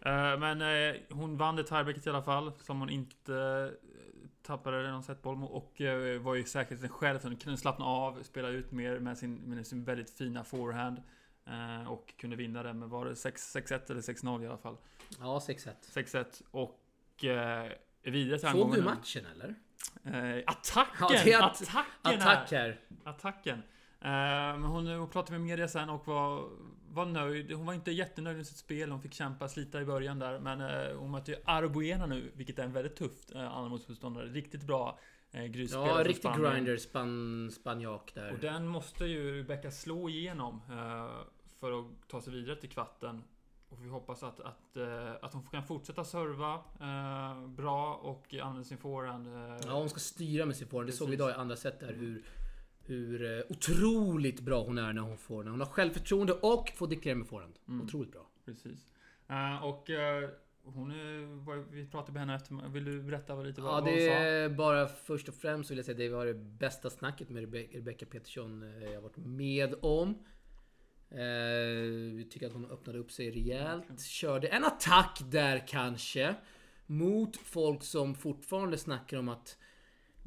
Eh, 0.00 0.38
men 0.38 0.62
eh, 0.62 0.96
hon 1.10 1.36
vann 1.36 1.56
det 1.56 1.62
tiebreaket 1.62 2.06
i 2.06 2.10
alla 2.10 2.22
fall, 2.22 2.52
som 2.60 2.80
hon 2.80 2.90
inte 2.90 3.34
eh, 3.34 3.88
tappade 4.42 4.90
någon 4.90 5.02
setboll. 5.02 5.42
Och 5.44 5.80
var 6.20 6.34
ju 6.34 6.44
säkerheten 6.44 6.88
själv, 6.88 7.18
så 7.18 7.28
hon 7.28 7.36
kunde 7.36 7.58
slappna 7.58 7.84
av, 7.84 8.22
spela 8.22 8.48
ut 8.48 8.72
mer 8.72 8.98
med 8.98 9.18
sin, 9.18 9.34
med 9.34 9.66
sin 9.66 9.84
väldigt 9.84 10.10
fina 10.10 10.44
forehand. 10.44 11.02
Eh, 11.46 11.92
och 11.92 12.14
kunde 12.18 12.36
vinna 12.36 12.62
den 12.62 12.78
med, 12.78 12.88
var 12.88 13.04
det 13.04 13.16
6 13.16 13.56
6-1 13.56 13.90
eller 13.90 14.00
6-0 14.00 14.42
i 14.42 14.46
alla 14.46 14.58
fall. 14.58 14.76
Ja, 15.20 15.38
6-1. 15.48 15.70
6-1 15.94 16.42
och 16.50 17.24
eh, 17.24 17.72
vidare 18.02 18.38
till 18.38 18.48
Såg 18.48 18.74
du 18.74 18.82
matchen 18.82 19.24
eller? 19.34 19.54
Eh, 20.04 20.42
attacken! 20.46 21.30
Ja, 21.30 21.44
att- 21.46 21.62
attacken! 21.62 22.20
Attack 22.22 22.52
här. 22.52 22.80
Attacken. 23.04 23.62
Eh, 24.00 24.10
men 24.58 24.62
hon, 24.62 24.86
hon 24.86 25.10
pratade 25.10 25.38
med 25.38 25.46
media 25.48 25.68
sen 25.68 25.90
och 25.90 26.06
var, 26.06 26.48
var 26.98 27.06
nöjd. 27.06 27.52
Hon 27.52 27.66
var 27.66 27.74
inte 27.74 27.90
jättenöjd 27.90 28.36
med 28.36 28.46
sitt 28.46 28.56
spel. 28.56 28.90
Hon 28.90 29.02
fick 29.02 29.14
kämpa, 29.14 29.48
slita 29.48 29.80
i 29.80 29.84
början 29.84 30.18
där. 30.18 30.38
Men 30.38 30.60
eh, 30.60 30.96
hon 30.98 31.10
möter 31.10 31.32
ju 31.32 31.38
Arbuena 31.44 32.06
nu, 32.06 32.32
vilket 32.34 32.58
är 32.58 32.62
en 32.64 32.72
väldigt 32.72 32.96
tufft 32.96 33.34
eh, 33.34 33.56
andra. 33.56 34.22
Riktigt 34.24 34.62
bra 34.62 34.98
eh, 35.30 35.44
grusspelare 35.44 35.88
Ja, 35.88 35.98
riktig 36.08 36.16
Spanien. 36.30 36.52
grinder, 36.54 36.76
span, 36.76 37.50
spanjak 37.50 38.12
där. 38.14 38.32
Och 38.32 38.38
den 38.38 38.66
måste 38.66 39.04
ju 39.06 39.38
Rebecca 39.38 39.70
slå 39.70 40.08
igenom 40.08 40.60
eh, 40.70 41.10
för 41.60 41.80
att 41.80 42.08
ta 42.08 42.20
sig 42.20 42.32
vidare 42.32 42.56
till 42.56 42.70
kvarten. 42.70 43.22
Och 43.70 43.84
vi 43.84 43.88
hoppas 43.88 44.22
att, 44.22 44.40
att, 44.40 44.76
eh, 44.76 45.12
att 45.22 45.32
hon 45.34 45.42
kan 45.46 45.62
fortsätta 45.66 46.04
serva 46.04 46.54
eh, 46.80 47.48
bra 47.48 47.94
och 47.94 48.34
använda 48.34 48.64
sin 48.64 48.78
forehand. 48.78 49.26
Eh, 49.26 49.56
Ja, 49.66 49.72
hon 49.72 49.88
ska 49.88 50.00
styra 50.00 50.46
med 50.46 50.56
sin 50.56 50.68
forehand. 50.68 50.88
Det 50.88 50.92
såg 50.96 51.08
vi 51.08 51.14
idag 51.14 51.30
i 51.30 51.32
andra 51.32 51.56
set 51.56 51.80
där 51.80 51.92
hur, 51.92 52.24
hur 52.88 53.38
eh, 53.38 53.42
otroligt 53.48 54.40
bra 54.40 54.62
hon 54.64 54.78
är 54.78 54.92
när 54.92 55.02
hon 55.02 55.18
får 55.18 55.44
när 55.44 55.50
hon 55.50 55.60
har 55.60 55.66
självförtroende 55.66 56.32
och 56.32 56.72
får 56.76 56.86
diktera 56.86 57.14
med 57.14 57.26
forehand. 57.26 57.58
Mm. 57.68 57.86
Otroligt 57.86 58.12
bra. 58.12 58.26
Precis. 58.44 58.92
Eh, 59.28 59.64
och 59.64 59.90
eh, 59.90 60.30
hon 60.64 60.90
är, 60.90 61.72
vi 61.72 61.86
pratade 61.86 62.12
med 62.12 62.20
henne 62.22 62.34
efter. 62.36 62.68
Vill 62.68 62.84
du 62.84 63.02
berätta 63.02 63.34
lite 63.42 63.60
vad, 63.60 63.70
Ja, 63.70 63.74
vad 63.74 63.84
hon 63.84 63.94
det 63.98 64.06
sa? 64.06 64.12
är 64.12 64.48
bara 64.48 64.86
först 64.88 65.28
och 65.28 65.34
främst 65.34 65.70
vill 65.70 65.78
jag 65.78 65.84
säga 65.84 65.94
att 65.94 65.98
det 65.98 66.08
var 66.08 66.26
det 66.26 66.34
bästa 66.34 66.90
snacket 66.90 67.28
med 67.30 67.42
Rebe- 67.42 67.76
Rebecca 67.76 68.06
Petersson 68.06 68.62
eh, 68.82 68.90
jag 68.92 69.00
varit 69.00 69.16
med 69.16 69.74
om. 69.82 70.14
Vi 72.16 72.28
tycker 72.30 72.46
att 72.46 72.52
hon 72.52 72.70
öppnade 72.70 72.98
upp 72.98 73.12
sig 73.12 73.30
rejält. 73.30 73.80
Verkligen. 73.80 73.98
Körde 73.98 74.48
en 74.48 74.64
attack 74.64 75.20
där 75.30 75.64
kanske. 75.68 76.34
Mot 76.86 77.36
folk 77.36 77.82
som 77.82 78.14
fortfarande 78.14 78.78
snackar 78.78 79.16
om 79.18 79.28
att 79.28 79.58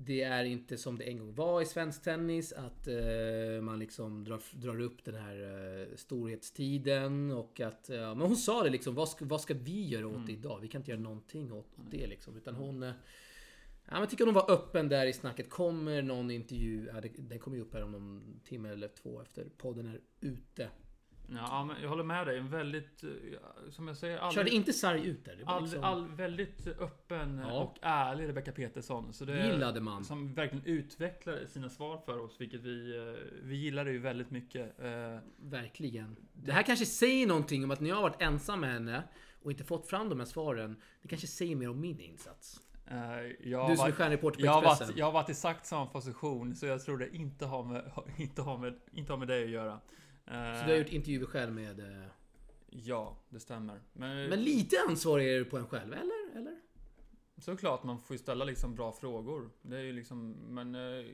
det 0.06 0.22
är 0.22 0.44
inte 0.44 0.78
som 0.78 0.98
det 0.98 1.04
en 1.04 1.18
gång 1.18 1.36
var 1.36 1.62
i 1.62 1.66
svensk 1.66 2.04
tennis. 2.04 2.54
Att 2.54 2.88
eh, 2.88 3.62
man 3.62 3.80
liksom 3.80 4.24
drar, 4.24 4.42
drar 4.54 4.82
upp 4.82 5.04
den 5.04 5.16
här 5.16 5.36
eh, 5.42 5.96
storhetstiden. 5.96 7.32
Och 7.32 7.60
att... 7.60 7.90
Ja, 7.94 8.16
men 8.16 8.28
hon 8.28 8.38
sa 8.38 8.64
det 8.64 8.70
liksom. 8.70 8.96
Vad 8.96 9.10
ska, 9.10 9.26
vad 9.26 9.42
ska 9.42 9.54
vi 9.54 9.88
göra 9.88 10.08
åt 10.08 10.26
det 10.26 10.32
idag? 10.32 10.60
Vi 10.62 10.68
kan 10.68 10.82
inte 10.82 10.92
göra 10.92 11.02
någonting 11.02 11.52
åt, 11.52 11.80
åt 11.80 11.92
det 11.92 12.08
liksom. 12.08 12.38
Utan 12.38 12.56
hon... 12.56 12.84
eh, 12.84 12.92
Ja, 13.86 14.00
men 14.00 14.08
tycker 14.08 14.26
hon 14.26 14.34
var 14.34 14.52
öppen 14.52 14.90
där 14.90 15.06
i 15.06 15.14
snacket. 15.14 15.50
Kommer 15.50 16.02
någon 16.02 16.32
intervju? 16.32 16.90
Ja, 16.94 17.02
det, 17.02 17.10
den 17.18 17.40
kommer 17.40 17.58
ju 17.58 17.64
upp 17.64 17.74
här 17.74 17.84
om 17.84 17.92
någon 17.92 18.40
timme 18.44 18.70
eller 18.70 18.88
två 18.88 19.22
efter 19.22 19.46
podden 19.58 19.86
är 19.86 20.02
ute. 20.22 20.70
Ja, 21.28 21.64
men 21.64 21.82
jag 21.82 21.90
håller 21.90 22.04
med 22.04 22.28
dig. 22.28 22.38
En 22.38 22.50
väldigt, 22.50 23.04
eh, 23.04 23.10
som 23.70 23.88
jag 23.88 23.98
säger, 23.98 24.18
Körde 24.18 24.28
aldrig, 24.40 24.54
inte 24.54 24.74
sarg 24.74 25.06
ut 25.08 25.26
där. 25.26 25.44
All, 25.46 25.64
liksom, 25.64 25.84
all, 25.84 26.08
väldigt 26.08 26.68
öppen 26.68 27.42
Ja. 27.48 27.62
och 27.64 27.78
ärlig 27.82 28.28
Rebecca 28.28 28.52
Petersson. 28.52 29.14
Så 29.14 29.26
det 29.26 29.46
gillade 29.48 29.82
man. 29.82 30.04
Som 30.04 30.34
verkligen 30.34 30.66
utvecklar 30.66 31.46
sina 31.48 31.70
svar 31.70 31.98
för 32.06 32.20
oss, 32.20 32.36
vilket 32.42 32.62
vi, 32.62 32.98
eh, 32.98 33.40
vi 33.44 33.56
gillar 33.56 33.86
det 33.86 33.92
ju 33.92 34.00
väldigt 34.00 34.32
mycket. 34.32 34.80
Eh, 34.80 35.18
Verkligen. 35.38 36.16
Det 36.34 36.52
här 36.52 36.64
kanske 36.64 36.86
säger 36.86 37.28
någonting 37.28 37.64
om 37.64 37.72
att 37.72 37.80
när 37.80 37.90
jag 37.90 37.96
har 37.96 38.02
varit 38.04 38.22
ensam 38.22 38.60
med 38.60 38.74
henne 38.74 39.04
och 39.44 39.52
inte 39.52 39.64
fått 39.64 39.88
fram 39.88 40.10
de 40.10 40.20
här 40.20 40.26
svaren. 40.26 40.76
Det 41.02 41.08
kanske 41.08 41.28
säger 41.28 41.56
mer 41.56 41.70
om 41.70 41.82
min 41.82 42.00
insats. 42.00 42.62
jag, 43.40 43.70
Du 43.70 43.76
som 43.78 43.88
är 43.88 43.92
stjärnreporter 43.92 44.40
på 44.40 44.46
jag, 44.46 44.58
Expressen. 44.64 44.88
varit, 44.88 44.98
jag 44.98 45.06
har 45.06 45.12
varit 45.14 45.30
i 45.30 45.32
exakt 45.32 45.66
samma 45.66 45.86
position, 45.86 46.56
så 46.56 46.66
jag 46.66 46.82
tror 46.82 46.98
det 46.98 47.16
inte 47.16 47.46
har 47.46 47.64
med, 47.64 47.92
inte 48.18 48.42
har 48.42 48.58
med, 48.58 48.80
inte 48.92 49.14
har 49.14 49.18
med 49.18 49.28
dig 49.28 49.44
att 49.44 49.50
göra. 49.50 49.80
Eh, 50.26 50.60
Så 50.60 50.66
du 50.66 50.72
har 50.72 50.78
gjort 50.78 50.90
intervjuer 50.90 51.26
själv 51.26 51.54
med... 51.54 51.80
eh, 51.80 52.08
Ja, 52.74 53.18
det 53.30 53.40
stämmer. 53.40 53.82
Men, 53.94 54.30
Men 54.30 54.44
lite 54.44 54.76
ansvar 54.90 55.20
är 55.20 55.40
det 55.40 55.46
på 55.46 55.58
en 55.58 55.68
själv, 55.68 55.94
eller? 55.94 56.38
eller? 56.38 56.56
såklart, 57.38 57.84
man 57.84 58.02
får 58.02 58.14
ju 58.14 58.18
ställa 58.18 58.46
liksom 58.46 58.76
bra 58.76 58.92
frågor. 58.92 59.50
Det 59.62 59.78
är 59.78 59.82
ju 59.82 59.94
liksom, 59.94 60.32
men... 60.32 60.76
eh, 60.76 61.06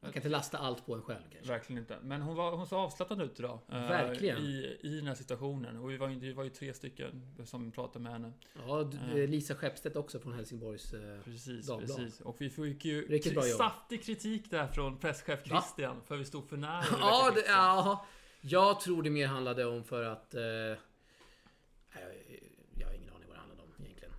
Man 0.00 0.12
kan 0.12 0.14
inte 0.20 0.28
lasta 0.28 0.58
allt 0.58 0.86
på 0.86 0.94
en 0.94 1.02
själv 1.02 1.22
kanske. 1.32 1.52
Verkligen 1.52 1.82
inte. 1.82 1.98
Men 2.02 2.22
hon 2.22 2.36
var, 2.36 2.56
hon 2.56 2.66
såg 2.66 2.78
avslappnad 2.78 3.22
ut 3.22 3.38
idag. 3.40 3.58
Verkligen. 3.68 4.38
I, 4.38 4.78
I 4.82 4.96
den 4.96 5.06
här 5.06 5.14
situationen. 5.14 5.76
Och 5.76 5.90
vi 5.90 5.96
var, 5.96 6.08
vi 6.08 6.32
var 6.32 6.44
ju 6.44 6.50
tre 6.50 6.74
stycken 6.74 7.34
som 7.44 7.70
pratade 7.72 8.02
med 8.02 8.12
henne. 8.12 8.32
Ja, 8.66 8.82
du- 8.82 9.20
Ja. 9.20 9.26
Lisa 9.26 9.54
Skeppstedt 9.54 9.96
också 9.96 10.18
från 10.20 10.32
Helsingborgs... 10.32 10.94
Precis, 11.24 11.66
Dagblad. 11.66 11.96
precis. 11.96 12.20
Och 12.20 12.36
vi 12.40 12.50
fick 12.50 12.84
ju 12.84 13.18
saftig 13.58 14.04
kritik 14.04 14.50
där 14.50 14.66
från 14.66 14.98
presschef? 14.98 15.40
Christian. 15.44 16.00
För 16.04 16.16
vi 16.16 16.24
stod 16.24 16.48
för 16.48 16.56
nära 16.56 16.84
Ja, 17.00 17.26
det, 17.30 17.32
Christian. 17.34 17.54
ja, 17.56 18.06
jag 18.46 18.80
tror 18.80 19.02
det 19.02 19.10
mer 19.10 19.26
handlade 19.26 19.64
om 19.64 19.84
för 19.84 20.02
att... 20.02 20.34
Eh, 20.34 20.42
jag, 20.42 20.78
jag 22.78 22.86
har 22.86 22.94
ingen 22.94 23.10
aning 23.10 23.28
vad 23.28 23.36
det 23.36 23.40
handlade 23.40 23.62
om 23.62 23.84
egentligen. 23.84 24.14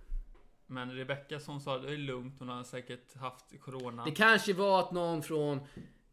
Men 0.66 0.92
Rebecca 0.92 1.40
som 1.40 1.60
sa 1.60 1.78
det 1.78 1.92
är 1.92 1.96
lugnt. 1.96 2.38
Hon 2.38 2.48
har 2.48 2.64
säkert 2.64 3.16
haft 3.16 3.60
corona. 3.60 4.04
Det 4.04 4.10
kanske 4.10 4.52
var 4.52 4.80
att 4.80 4.92
någon 4.92 5.22
från, 5.22 5.60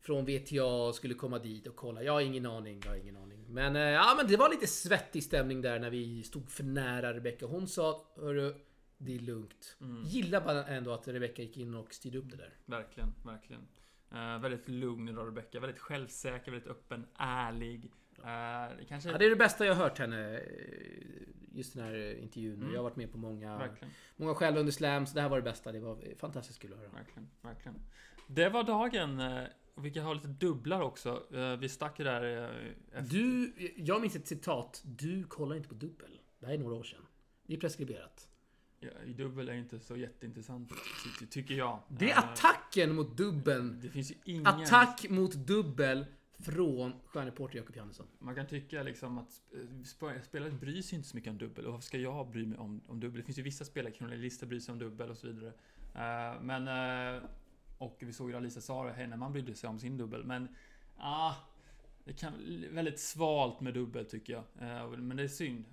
från 0.01 0.25
VTA 0.25 0.93
skulle 0.93 1.13
komma 1.13 1.39
dit 1.39 1.67
och 1.67 1.75
kolla. 1.75 2.03
Jag 2.03 2.13
har 2.13 2.21
ingen 2.21 2.45
aning. 2.45 2.81
Jag 2.83 2.91
har 2.91 2.97
ingen 2.97 3.17
aning. 3.17 3.45
Men, 3.47 3.75
eh, 3.75 3.81
ja, 3.81 4.13
men 4.17 4.27
det 4.27 4.37
var 4.37 4.49
lite 4.49 4.67
svettig 4.67 5.23
stämning 5.23 5.61
där 5.61 5.79
när 5.79 5.89
vi 5.89 6.23
stod 6.23 6.51
för 6.51 6.63
nära 6.63 7.13
Rebecca. 7.13 7.45
Hon 7.45 7.67
sa 7.67 8.05
Hörru, 8.15 8.55
det 8.97 9.15
är 9.15 9.19
lugnt. 9.19 9.77
Mm. 9.81 10.03
Gillar 10.03 10.41
bara 10.41 10.65
ändå 10.67 10.93
att 10.93 11.07
Rebecca 11.07 11.41
gick 11.41 11.57
in 11.57 11.75
och 11.75 11.93
styrde 11.93 12.17
upp 12.17 12.29
det 12.29 12.37
där. 12.37 12.53
Verkligen, 12.65 13.13
verkligen. 13.25 13.67
Eh, 14.11 14.39
väldigt 14.39 14.69
lugn 14.69 15.09
idag 15.09 15.27
Rebecca. 15.27 15.59
Väldigt 15.59 15.79
självsäker, 15.79 16.51
väldigt 16.51 16.69
öppen, 16.69 17.05
ärlig. 17.17 17.91
Eh, 18.17 18.77
det 18.77 18.85
kanske... 18.87 19.09
Ja, 19.11 19.17
det 19.17 19.25
är 19.25 19.29
det 19.29 19.35
bästa 19.35 19.65
jag 19.65 19.75
har 19.75 19.83
hört 19.83 19.97
henne. 19.99 20.37
eh, 20.37 20.41
Just 21.55 21.73
den 21.73 21.83
här 21.83 22.17
intervjun. 22.21 22.53
Mm. 22.61 22.71
Jag 22.71 22.79
har 22.79 22.83
varit 22.83 22.95
med 22.95 23.11
på 23.11 23.17
många, 23.17 23.57
Verkligen, 23.57 23.93
många 24.15 24.35
själv 24.35 24.57
under 24.57 24.71
slams. 24.71 25.13
Det 25.13 25.21
här 25.21 25.29
var 25.29 25.37
det 25.37 25.43
bästa. 25.43 25.71
Det 25.71 25.79
var 25.79 25.97
fantastiskt 26.17 26.59
kul 26.59 26.73
att 26.73 26.79
höra. 26.79 26.89
verkligen, 26.89 27.29
verkligen. 27.41 27.75
Det 28.27 28.49
var 28.49 28.63
dagen. 28.63 29.19
eh, 29.19 29.43
vi 29.75 29.91
kan 29.91 30.03
ha 30.05 30.13
lite 30.13 30.27
dubblar 30.27 30.81
också. 30.81 31.23
Vi 31.59 31.69
stack 31.69 31.99
ju 31.99 32.05
där 32.05 32.49
efter... 32.91 33.09
Du, 33.15 33.53
jag 33.77 34.01
minns 34.01 34.15
ett 34.15 34.27
citat. 34.27 34.81
Du 34.85 35.23
kollar 35.23 35.55
inte 35.55 35.69
på 35.69 35.75
dubbel. 35.75 36.19
Det 36.39 36.45
här 36.45 36.53
är 36.53 36.57
några 36.57 36.75
år 36.75 36.83
sedan. 36.83 37.01
Det 37.47 37.53
är 37.53 37.59
preskriberat. 37.59 38.27
Ja, 38.79 38.89
dubbel 39.07 39.49
är 39.49 39.53
inte 39.53 39.79
så 39.79 39.97
jätteintressant, 39.97 40.71
ty- 41.19 41.25
tycker 41.25 41.53
jag. 41.53 41.79
Det 41.87 42.11
är 42.11 42.17
attacken 42.19 42.95
mot 42.95 43.17
dubbeln. 43.17 43.79
Det 43.81 43.89
finns 43.89 44.11
ju 44.11 44.15
ingen... 44.25 44.47
Attack 44.47 45.05
mot 45.09 45.33
dubbel 45.33 46.05
från 46.39 46.93
stjärnreporter 47.05 47.57
Jakob 47.57 47.75
Johannesson. 47.75 48.07
Man 48.19 48.35
kan 48.35 48.47
tycka 48.47 48.83
liksom 48.83 49.17
att 49.17 49.41
eh, 49.53 50.19
spelare 50.21 50.51
bryr 50.51 50.81
sig 50.81 50.95
inte 50.95 51.09
så 51.09 51.17
mycket 51.17 51.31
om 51.31 51.37
dubbel. 51.37 51.65
Och 51.65 51.71
varför 51.71 51.85
ska 51.85 51.97
jag 51.97 52.29
bry 52.29 52.45
mig 52.45 52.57
om, 52.57 52.81
om 52.87 52.99
dubbel? 52.99 53.17
Det 53.17 53.25
finns 53.25 53.39
ju 53.39 53.43
vissa 53.43 53.65
spelare, 53.65 53.93
journalister 53.93 54.47
bryr 54.47 54.59
sig 54.59 54.71
om 54.71 54.79
dubbel 54.79 55.09
och 55.09 55.17
så 55.17 55.27
vidare. 55.27 55.53
Uh, 55.95 56.41
men... 56.41 56.67
Uh, 56.67 57.23
och 57.77 57.97
vi 57.99 58.13
såg 58.13 58.29
ju 58.29 58.35
Alisa 58.37 58.61
Sara, 58.61 58.91
henne 58.91 59.17
man 59.17 59.33
brydde 59.33 59.55
sig 59.55 59.69
om 59.69 59.79
sin 59.79 59.97
dubbel. 59.97 60.23
Men... 60.23 60.47
Ah, 60.97 61.33
det 62.05 62.13
kan 62.13 62.33
väldigt 62.71 62.99
svalt 62.99 63.61
med 63.61 63.73
dubbel 63.73 64.05
tycker 64.05 64.33
jag. 64.33 64.43
Men 64.99 65.17
det 65.17 65.23
är 65.23 65.27
synd. 65.27 65.65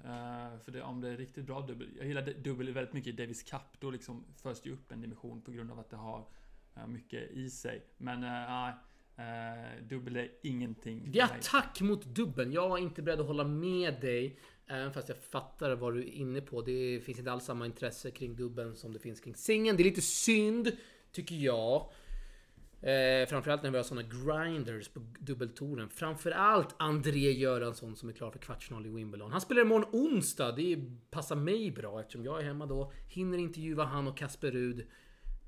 För 0.65 0.71
det, 0.71 0.83
om 0.83 1.01
det 1.01 1.09
är 1.09 1.17
riktigt 1.17 1.47
bra 1.47 1.61
dubbel. 1.61 1.89
Jag 1.99 2.07
gillar 2.07 2.23
dubbel 2.23 2.73
väldigt 2.73 2.95
mycket 2.95 3.15
i 3.15 3.17
Davis 3.17 3.43
Cup. 3.43 3.81
Då 3.81 3.91
liksom 3.91 4.25
förs 4.37 4.61
det 4.61 4.71
upp 4.71 4.93
en 4.93 5.01
dimension 5.01 5.41
på 5.41 5.51
grund 5.51 5.71
av 5.71 5.79
att 5.79 5.91
det 5.91 5.97
har 5.97 6.27
mycket 6.87 7.31
i 7.31 7.51
sig. 7.51 7.87
Men 7.97 8.21
nej. 8.21 8.75
Uh, 9.19 9.87
dubbel 9.89 10.17
är 10.17 10.31
ingenting. 10.43 11.13
Det 11.13 11.19
är 11.19 11.25
attack 11.25 11.81
mot 11.81 12.05
dubbeln. 12.05 12.53
Jag 12.53 12.79
är 12.79 12.83
inte 12.83 13.03
beredd 13.03 13.21
att 13.21 13.27
hålla 13.27 13.45
med 13.45 14.01
dig. 14.01 14.39
Även 14.67 14.93
fast 14.93 15.09
jag 15.09 15.19
fattar 15.19 15.77
vad 15.77 15.95
du 15.95 16.01
är 16.01 16.13
inne 16.13 16.41
på. 16.41 16.63
Det 16.63 17.01
finns 17.05 17.19
inte 17.19 17.33
alls 17.33 17.45
samma 17.45 17.67
intresse 17.67 18.11
kring 18.11 18.37
dubbeln 18.37 18.77
som 18.77 18.93
det 18.93 18.99
finns 18.99 19.21
kring 19.21 19.35
singeln. 19.35 19.77
Det 19.77 19.83
är 19.83 19.85
lite 19.85 20.03
synd, 20.03 20.73
tycker 21.13 21.35
jag. 21.35 21.91
Eh, 22.83 23.29
framförallt 23.29 23.63
när 23.63 23.71
vi 23.71 23.77
har 23.77 23.85
såna 23.85 24.03
grinders 24.03 24.89
på 24.89 25.01
dubbeltouren. 25.19 25.89
Framförallt 25.89 26.75
André 26.79 27.33
Göransson 27.33 27.97
som 27.97 28.09
är 28.09 28.13
klar 28.13 28.31
för 28.31 28.39
kvartsfinal 28.39 28.87
i 28.87 28.89
Wimbledon. 28.89 29.33
Han 29.33 29.41
spelar 29.41 29.63
imorgon 29.63 29.89
onsdag. 29.93 30.53
Det 30.53 30.79
passar 31.11 31.37
mig 31.37 31.71
bra 31.71 32.01
eftersom 32.01 32.25
jag 32.25 32.41
är 32.41 32.45
hemma 32.45 32.67
då. 32.67 32.93
Hinner 33.09 33.39
intervjua 33.39 33.85
han 33.85 34.09
och 34.09 34.17
Kasper 34.17 34.51
Rud. 34.51 34.87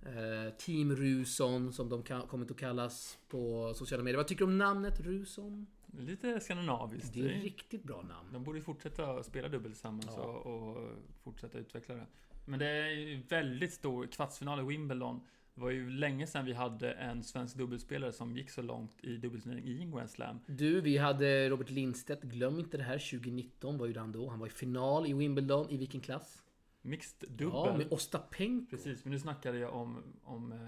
Eh, 0.06 0.52
Team 0.58 0.96
Ruson 0.96 1.72
som 1.72 1.88
de 1.88 2.02
kommer 2.02 2.44
att 2.44 2.56
kallas 2.56 3.18
på 3.28 3.74
sociala 3.74 4.04
medier. 4.04 4.16
Vad 4.16 4.28
tycker 4.28 4.44
du 4.44 4.52
om 4.52 4.58
namnet 4.58 5.00
Ruson? 5.00 5.66
Lite 5.98 6.40
skandinaviskt. 6.40 7.14
Det 7.14 7.20
är 7.20 7.36
ett 7.36 7.42
riktigt 7.42 7.82
bra 7.82 8.02
namn. 8.02 8.28
De 8.32 8.44
borde 8.44 8.60
fortsätta 8.60 9.22
spela 9.22 9.48
dubbel 9.48 9.72
tillsammans 9.72 10.12
ja. 10.16 10.22
och, 10.22 10.88
fortsätta 11.22 11.58
utveckla 11.58 11.94
det. 11.94 12.06
Men 12.44 12.58
det 12.58 12.66
är 12.66 13.22
väldigt 13.28 13.72
stor 13.72 14.06
kvartsfinal 14.06 14.60
i 14.60 14.62
Wimbledon. 14.62 15.20
Det 15.54 15.60
var 15.60 15.70
ju 15.70 15.90
länge 15.90 16.26
sedan 16.26 16.44
vi 16.44 16.52
hade 16.52 16.92
en 16.92 17.22
svensk 17.22 17.56
dubbelspelare 17.56 18.12
som 18.12 18.36
gick 18.36 18.50
så 18.50 18.62
långt 18.62 19.04
i 19.04 19.16
dubbelturnering 19.16 19.64
i 19.64 19.82
en 19.82 19.90
Grand 19.90 20.10
Slam. 20.10 20.38
Du, 20.46 20.80
vi 20.80 20.98
hade 20.98 21.48
Robert 21.48 21.70
Lindstedt. 21.70 22.22
Glöm 22.22 22.58
inte 22.58 22.76
det 22.76 22.82
här. 22.82 22.98
2019 22.98 23.78
var 23.78 23.86
ju 23.86 23.98
han 23.98 24.12
då. 24.12 24.28
Han 24.28 24.38
var 24.38 24.46
i 24.46 24.50
final 24.50 25.06
i 25.06 25.12
Wimbledon. 25.12 25.70
I 25.70 25.76
vilken 25.76 26.00
klass? 26.00 26.41
Mixed 26.82 27.30
dubbel. 27.30 27.66
Ja, 27.66 27.76
med 27.76 27.92
Ostapenko. 27.92 28.70
Precis, 28.70 29.04
men 29.04 29.12
nu 29.12 29.18
snackade 29.18 29.58
jag 29.58 29.74
om, 29.74 30.02
om 30.24 30.52
eh, 30.52 30.58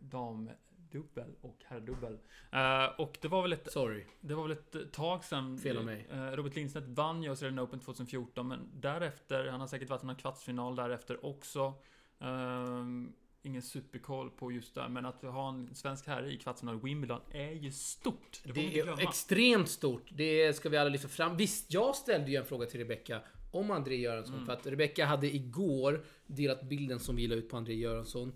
damdubbel 0.00 1.34
och 1.40 1.58
herrdubbel. 1.64 2.12
Uh, 2.54 3.00
och 3.00 3.18
det 3.20 3.28
var 3.28 3.42
väl 3.42 3.52
ett... 3.52 3.72
Sorry. 3.72 4.04
Det 4.20 4.34
var 4.34 4.42
väl 4.48 4.52
ett 4.52 4.92
tag 4.92 5.24
sedan. 5.24 5.58
Fel 5.58 5.78
av 5.78 5.84
mig. 5.84 6.08
Uh, 6.12 6.18
Robert 6.18 6.54
Lindstedt 6.56 6.88
vann 6.88 7.22
ju 7.22 7.28
Australian 7.28 7.60
Open 7.60 7.80
2014, 7.80 8.48
men 8.48 8.70
därefter, 8.74 9.46
han 9.46 9.60
har 9.60 9.66
säkert 9.66 9.88
varit 9.88 10.02
i 10.02 10.06
någon 10.06 10.16
kvartsfinal 10.16 10.76
därefter 10.76 11.26
också. 11.26 11.74
Uh, 12.22 13.08
ingen 13.46 13.62
superkoll 13.62 14.30
på 14.30 14.52
just 14.52 14.74
det, 14.74 14.88
men 14.88 15.06
att 15.06 15.22
ha 15.22 15.48
en 15.48 15.74
svensk 15.74 16.06
herre 16.06 16.32
i 16.32 16.38
kvartsfinal 16.38 16.76
i 16.76 16.78
Wimbledon 16.78 17.20
är 17.30 17.50
ju 17.50 17.72
stort. 17.72 18.40
Det, 18.44 18.52
det 18.52 18.80
är 18.80 19.00
extremt 19.00 19.68
stort. 19.68 20.08
Det 20.10 20.56
ska 20.56 20.68
vi 20.68 20.76
alla 20.76 20.88
lyfta 20.88 21.08
fram. 21.08 21.36
Visst, 21.36 21.72
jag 21.72 21.96
ställde 21.96 22.30
ju 22.30 22.36
en 22.36 22.44
fråga 22.44 22.66
till 22.66 22.80
Rebecca 22.80 23.20
om 23.50 23.70
André 23.70 23.96
Göransson. 23.96 24.34
Mm. 24.34 24.46
För 24.46 24.52
att 24.52 24.66
Rebecca 24.66 25.04
hade 25.04 25.34
igår 25.34 26.04
delat 26.26 26.62
bilden 26.62 27.00
som 27.00 27.16
vi 27.16 27.26
la 27.26 27.34
ut 27.34 27.48
på 27.48 27.56
André 27.56 27.74
Göransson. 27.74 28.32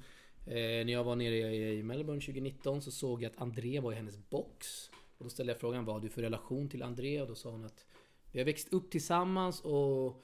Eh, 0.47 0.55
när 0.55 0.93
jag 0.93 1.05
var 1.05 1.17
nere 1.17 1.55
i 1.55 1.83
Melbourne 1.83 2.21
2019 2.21 2.83
så 2.83 2.91
såg 2.91 3.23
jag 3.23 3.33
att 3.33 3.41
André 3.41 3.81
var 3.81 3.93
i 3.93 3.95
hennes 3.95 4.31
box. 4.31 4.91
Och 5.19 5.25
då 5.25 5.31
ställde 5.31 5.53
jag 5.53 5.61
frågan 5.61 5.85
vad 5.85 5.95
har 5.95 6.01
du 6.01 6.09
för 6.09 6.23
relation 6.23 6.69
till 6.69 6.83
André? 6.83 7.21
Och 7.21 7.29
då 7.29 7.35
sa 7.35 7.51
hon 7.51 7.65
att 7.65 7.85
vi 8.33 8.39
har 8.39 8.47
växt 8.47 8.73
upp 8.73 8.91
tillsammans 8.91 9.61
och 9.61 10.23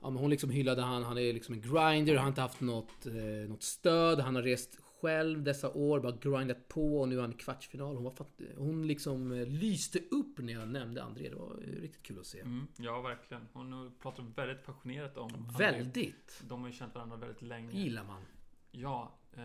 ja, 0.00 0.10
men 0.10 0.16
hon 0.16 0.30
liksom 0.30 0.50
hyllade 0.50 0.82
han. 0.82 1.02
Han 1.02 1.18
är 1.18 1.32
liksom 1.32 1.54
en 1.54 1.60
grinder, 1.60 2.14
han 2.14 2.22
har 2.22 2.28
inte 2.28 2.40
haft 2.40 2.60
något, 2.60 3.06
eh, 3.06 3.48
något 3.48 3.62
stöd. 3.62 4.20
Han 4.20 4.34
har 4.34 4.42
rest 4.42 4.78
själv 5.00 5.42
dessa 5.42 5.70
år, 5.72 6.00
bara 6.00 6.12
grindat 6.12 6.68
på 6.68 7.00
och 7.00 7.08
nu 7.08 7.16
är 7.16 7.20
han 7.20 7.32
i 7.32 7.34
kvartsfinal. 7.34 7.94
Hon, 7.94 8.04
var 8.04 8.10
fatt, 8.10 8.40
hon 8.56 8.86
liksom 8.86 9.32
eh, 9.32 9.46
lyste 9.46 9.98
upp 10.10 10.38
när 10.38 10.52
jag 10.52 10.68
nämnde 10.68 11.02
André. 11.02 11.28
Det 11.28 11.36
var 11.36 11.56
riktigt 11.56 12.02
kul 12.02 12.18
att 12.18 12.26
se. 12.26 12.40
Mm, 12.40 12.66
ja, 12.76 13.00
verkligen. 13.00 13.48
Hon 13.52 13.94
pratar 14.02 14.22
väldigt 14.36 14.64
passionerat 14.64 15.16
om 15.16 15.52
Väldigt! 15.58 16.42
De 16.48 16.60
har 16.60 16.68
ju 16.68 16.74
känt 16.74 16.94
varandra 16.94 17.16
väldigt 17.16 17.42
länge. 17.42 17.72
gillar 17.72 18.04
man. 18.04 18.22
Ja, 18.70 19.18
eh, 19.32 19.42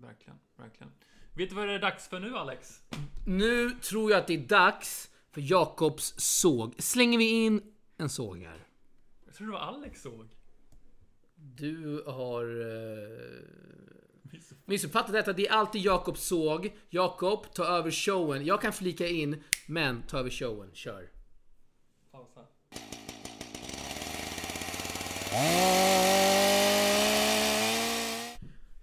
verkligen, 0.00 0.38
verkligen. 0.56 0.92
Vet 1.36 1.48
du 1.48 1.54
vad 1.56 1.68
det 1.68 1.74
är 1.74 1.78
dags 1.78 2.08
för 2.08 2.20
nu, 2.20 2.36
Alex? 2.36 2.82
Nu 3.26 3.70
tror 3.70 4.10
jag 4.10 4.20
att 4.20 4.26
det 4.26 4.34
är 4.34 4.48
dags 4.48 5.10
för 5.30 5.40
Jakobs 5.40 6.14
såg. 6.18 6.74
Slänger 6.78 7.18
vi 7.18 7.44
in 7.44 7.62
en 7.96 8.08
såg 8.08 8.38
här. 8.38 8.66
Jag 9.26 9.34
tror 9.34 9.46
det 9.46 9.52
var 9.52 9.60
Alex 9.60 10.02
såg. 10.02 10.28
Du 11.34 12.02
har... 12.06 12.44
Eh, 12.44 13.64
missuppfattat 14.64 15.12
detta. 15.12 15.32
Det 15.32 15.46
är 15.46 15.52
alltid 15.52 15.82
Jakobs 15.82 16.26
såg. 16.26 16.72
Jakob, 16.90 17.54
ta 17.54 17.64
över 17.64 17.90
showen. 17.90 18.44
Jag 18.44 18.62
kan 18.62 18.72
flika 18.72 19.06
in, 19.06 19.42
men 19.66 20.02
ta 20.02 20.18
över 20.18 20.30
showen. 20.30 20.70
Kör. 20.72 21.10
Pausa. 22.12 22.40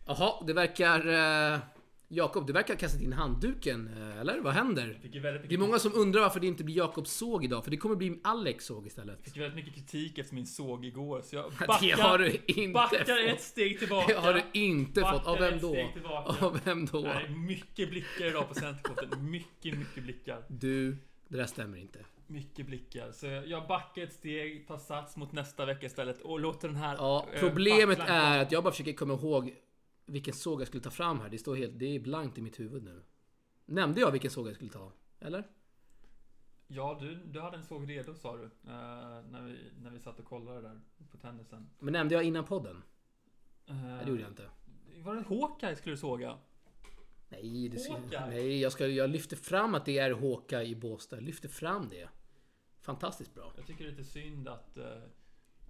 Jaha, 0.05 0.43
det 0.47 0.53
verkar... 0.53 1.07
Uh, 1.07 1.59
Jakob, 2.13 2.47
du 2.47 2.53
verkar 2.53 2.73
ha 2.73 2.79
kastat 2.79 3.01
in 3.01 3.13
handduken, 3.13 3.89
eh, 3.97 4.19
eller? 4.19 4.39
Vad 4.39 4.53
händer? 4.53 4.99
Det 5.47 5.55
är 5.55 5.57
många 5.57 5.79
som 5.79 5.91
undrar 5.95 6.21
varför 6.21 6.39
det 6.39 6.47
inte 6.47 6.63
blir 6.63 6.77
Jakobs 6.77 7.11
såg 7.11 7.45
idag, 7.45 7.63
för 7.63 7.71
det 7.71 7.77
kommer 7.77 7.95
bli 7.95 8.19
Alex 8.23 8.65
såg 8.65 8.87
istället. 8.87 9.19
Jag 9.23 9.33
fick 9.33 9.41
väldigt 9.41 9.55
mycket 9.55 9.75
kritik 9.75 10.17
efter 10.17 10.35
min 10.35 10.47
såg 10.47 10.85
igår, 10.85 11.21
så 11.21 11.35
jag 11.35 11.51
backar, 11.67 11.87
det 11.97 12.01
har 12.01 12.17
du 12.17 12.41
inte 12.45 12.73
backar 12.73 12.97
fått. 12.99 13.35
ett 13.35 13.41
steg 13.41 13.79
tillbaka. 13.79 14.13
Det 14.13 14.19
har 14.19 14.33
du 14.33 14.59
inte 14.59 15.01
backar 15.01 15.17
fått. 15.17 15.27
Av 15.27 15.39
vem 15.39 15.59
då? 15.59 15.77
Av 16.39 16.59
vem 16.65 16.85
då? 16.85 16.99
Nej, 16.99 17.29
mycket 17.29 17.89
blickar 17.89 18.25
idag 18.25 18.47
på 18.47 18.53
centerkorten. 18.53 19.31
Mycket, 19.31 19.77
mycket 19.77 20.03
blickar. 20.03 20.43
Du, 20.47 20.97
det 21.27 21.37
där 21.37 21.45
stämmer 21.45 21.77
inte. 21.77 21.99
Mycket 22.27 22.65
blickar. 22.65 23.11
Så 23.11 23.25
jag 23.25 23.67
backar 23.67 24.01
ett 24.01 24.13
steg, 24.13 24.67
tar 24.67 24.77
sats 24.77 25.17
mot 25.17 25.31
nästa 25.31 25.65
vecka 25.65 25.85
istället 25.85 26.21
och 26.21 26.39
låter 26.39 26.67
den 26.67 26.77
här... 26.77 26.95
Ja, 26.95 27.27
problemet 27.39 27.99
är 27.99 28.39
att 28.41 28.51
jag 28.51 28.63
bara 28.63 28.71
försöker 28.71 28.93
komma 28.93 29.13
ihåg 29.13 29.53
vilken 30.11 30.33
såg 30.33 30.61
jag 30.61 30.67
skulle 30.67 30.83
ta 30.83 30.89
fram 30.89 31.19
här. 31.19 31.29
Det 31.29 31.37
står 31.37 31.55
helt... 31.55 31.79
Det 31.79 31.95
är 31.95 31.99
blankt 31.99 32.37
i 32.37 32.41
mitt 32.41 32.59
huvud 32.59 32.83
nu. 32.83 33.03
Nämnde 33.65 34.01
jag 34.01 34.11
vilken 34.11 34.31
såg 34.31 34.47
jag 34.47 34.55
skulle 34.55 34.71
ta? 34.71 34.91
Eller? 35.19 35.47
Ja, 36.67 36.97
du, 37.01 37.15
du 37.15 37.41
hade 37.41 37.57
en 37.57 37.63
såg 37.63 37.89
redo 37.89 38.15
sa 38.15 38.37
du. 38.37 38.43
Uh, 38.43 38.49
när, 39.31 39.41
vi, 39.41 39.71
när 39.81 39.89
vi 39.91 39.99
satt 39.99 40.19
och 40.19 40.25
kollade 40.25 40.61
där 40.61 40.81
på 41.11 41.17
tennisen. 41.17 41.69
Men 41.79 41.93
nämnde 41.93 42.15
jag 42.15 42.23
innan 42.23 42.45
podden? 42.45 42.75
Uh, 43.69 43.75
nej, 43.75 44.05
det 44.05 44.09
gjorde 44.09 44.21
jag 44.21 44.31
inte. 44.31 44.49
Var 44.97 45.15
det 45.15 45.21
Hawkeye 45.21 45.75
skulle 45.75 45.93
du 45.93 45.97
såga? 45.97 46.37
Nej, 47.29 47.69
det 47.69 47.79
ska, 47.79 47.99
nej 48.27 48.61
jag, 48.61 48.71
ska, 48.71 48.87
jag 48.87 49.09
lyfter 49.09 49.35
fram 49.35 49.75
att 49.75 49.85
det 49.85 49.97
är 49.97 50.13
Hawkeye 50.13 50.65
i 50.65 50.75
Båstad. 50.75 51.15
Jag 51.15 51.23
lyfter 51.23 51.49
fram 51.49 51.89
det. 51.89 52.09
Fantastiskt 52.79 53.33
bra. 53.33 53.53
Jag 53.57 53.67
tycker 53.67 53.83
det 53.83 53.89
är 53.89 53.95
lite 53.95 54.09
synd 54.09 54.47
att 54.47 54.77
uh, 54.77 54.83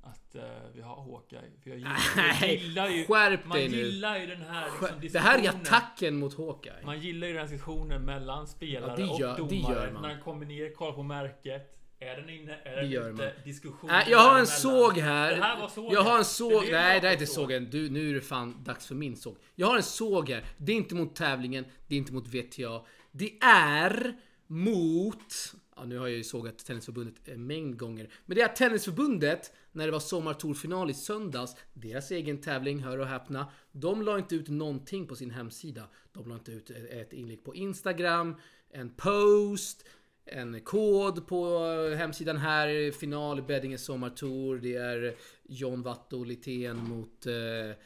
att 0.01 0.35
uh, 0.35 0.41
vi 0.73 0.81
har 0.81 0.95
Hawkeye. 0.95 1.41
För 1.63 1.69
jag 1.69 1.77
gillar, 1.77 1.99
Nej, 2.15 2.37
jag 2.41 2.55
gillar 2.55 2.89
ju... 2.89 3.05
Skärp 3.05 3.45
man 3.45 3.57
dig 3.57 3.69
nu. 3.69 3.77
gillar 3.77 4.19
ju 4.19 4.25
den 4.25 4.41
här 4.41 4.65
liksom, 5.01 5.19
Det 5.19 5.19
här 5.19 5.39
är 5.45 5.49
attacken 5.49 6.17
mot 6.17 6.37
Hawkeye. 6.37 6.85
Man 6.85 6.99
gillar 6.99 7.27
ju 7.27 7.33
den 7.33 7.41
här 7.41 7.51
diskussionen 7.51 8.05
mellan 8.05 8.47
spelare 8.47 9.01
ja, 9.01 9.19
gör, 9.19 9.41
och 9.41 9.47
domare. 9.47 9.91
När 10.01 10.09
den 10.09 10.21
kommer 10.21 10.45
ner, 10.45 10.73
kollar 10.73 10.93
på 10.93 11.03
märket. 11.03 11.77
Är 11.99 12.15
den 12.15 12.29
inne? 12.29 12.55
Är 12.63 12.75
den 12.75 13.13
ute? 13.13 13.23
Man. 13.23 13.43
Diskussion. 13.43 13.89
Nej, 13.89 14.07
jag 14.09 14.19
har 14.19 14.39
en 14.39 14.47
såg 14.47 14.97
här. 14.97 15.35
Det 15.35 15.41
här 15.41 15.59
var 15.59 15.67
sågen. 15.67 15.93
Jag 15.93 16.01
har 16.01 16.17
en 16.17 16.25
såg. 16.25 16.65
Det 16.65 16.71
Nej, 16.71 17.01
det 17.01 17.07
är 17.07 17.13
inte 17.13 17.25
sågen. 17.25 17.69
Du, 17.69 17.89
nu 17.89 18.09
är 18.09 18.13
det 18.13 18.21
fan 18.21 18.63
dags 18.63 18.87
för 18.87 18.95
min 18.95 19.15
såg. 19.15 19.37
Jag 19.55 19.67
har 19.67 19.77
en 19.77 19.83
såg 19.83 20.29
här. 20.29 20.43
Det 20.57 20.71
är 20.71 20.75
inte 20.75 20.95
mot 20.95 21.15
tävlingen. 21.15 21.65
Det 21.87 21.95
är 21.95 21.97
inte 21.97 22.13
mot 22.13 22.27
VTA. 22.27 22.85
Det 23.11 23.37
är 23.41 24.13
mot... 24.47 25.53
Ja, 25.75 25.85
nu 25.85 25.97
har 25.97 26.07
jag 26.07 26.17
ju 26.17 26.23
sågat 26.23 26.57
Tennisförbundet 26.57 27.27
en 27.27 27.47
mängd 27.47 27.77
gånger. 27.77 28.09
Men 28.25 28.37
det 28.37 28.43
är 28.43 28.47
Tennisförbundet 28.47 29.51
när 29.71 29.85
det 29.85 29.91
var 29.91 29.99
sommartourfinal 29.99 30.89
i 30.89 30.93
söndags, 30.93 31.55
deras 31.73 32.11
egen 32.11 32.41
tävling, 32.41 32.79
hör 32.79 32.97
och 32.97 33.07
häpna, 33.07 33.51
de 33.71 34.01
la 34.01 34.17
inte 34.17 34.35
ut 34.35 34.49
någonting 34.49 35.07
på 35.07 35.15
sin 35.15 35.31
hemsida. 35.31 35.87
De 36.13 36.29
la 36.29 36.35
inte 36.35 36.51
ut 36.51 36.69
ett 36.69 37.13
inlägg 37.13 37.43
på 37.43 37.55
Instagram, 37.55 38.35
en 38.69 38.89
post, 38.89 39.85
en 40.25 40.61
kod 40.61 41.27
på 41.27 41.59
hemsidan 41.97 42.37
här, 42.37 42.91
final 42.91 43.39
i 43.39 43.41
Beddinge 43.41 43.77
sommartour. 43.77 44.57
Det 44.57 44.75
är 44.75 45.15
John 45.43 45.81
Watto 45.81 46.23
Litén 46.23 46.77
mot 46.77 47.25
eh, 47.25 47.77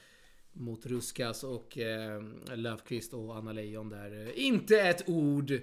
mot 0.56 0.86
Ruskas 0.86 1.44
och 1.44 1.78
eh, 1.78 2.24
Löfqvist 2.56 3.14
och 3.14 3.38
Anna 3.38 3.52
Leijon 3.52 3.90
där. 3.90 4.40
Inte 4.40 4.82
ett 4.82 5.10
ord 5.10 5.54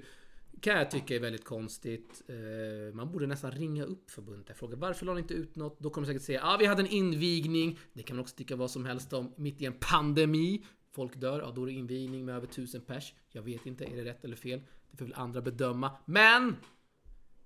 kan 0.61 0.77
jag 0.79 0.91
tycka 0.91 1.17
är 1.17 1.21
väldigt 1.21 1.45
konstigt. 1.45 2.23
Eh, 2.29 2.95
man 2.95 3.13
borde 3.13 3.27
nästan 3.27 3.51
ringa 3.51 3.85
upp 3.85 4.11
förbundet 4.11 4.51
och 4.51 4.57
fråga 4.57 4.77
varför 4.77 5.07
la 5.07 5.15
ni 5.15 5.21
inte 5.21 5.35
ut 5.35 5.57
något? 5.57 5.81
Då 5.81 5.91
kommer 5.91 6.07
de 6.07 6.13
säkert 6.13 6.27
säga 6.27 6.41
ja, 6.41 6.55
ah, 6.55 6.57
vi 6.57 6.67
hade 6.67 6.83
en 6.83 6.89
invigning. 6.89 7.79
Det 7.93 8.03
kan 8.03 8.17
man 8.17 8.23
också 8.23 8.37
tycka 8.37 8.57
vad 8.57 8.71
som 8.71 8.85
helst 8.85 9.13
om. 9.13 9.35
Mitt 9.37 9.63
i 9.63 9.67
en 9.67 9.77
pandemi. 9.81 10.65
Folk 10.93 11.17
dör, 11.17 11.41
ja 11.41 11.51
då 11.51 11.63
är 11.63 11.67
det 11.67 11.73
invigning 11.73 12.25
med 12.25 12.37
över 12.37 12.47
tusen 12.47 12.81
pers. 12.81 13.15
Jag 13.31 13.43
vet 13.43 13.67
inte, 13.67 13.85
är 13.85 13.97
det 13.97 14.05
rätt 14.05 14.25
eller 14.25 14.37
fel? 14.37 14.61
Det 14.91 14.97
får 14.97 15.05
väl 15.05 15.15
andra 15.15 15.41
bedöma. 15.41 15.97
Men! 16.05 16.57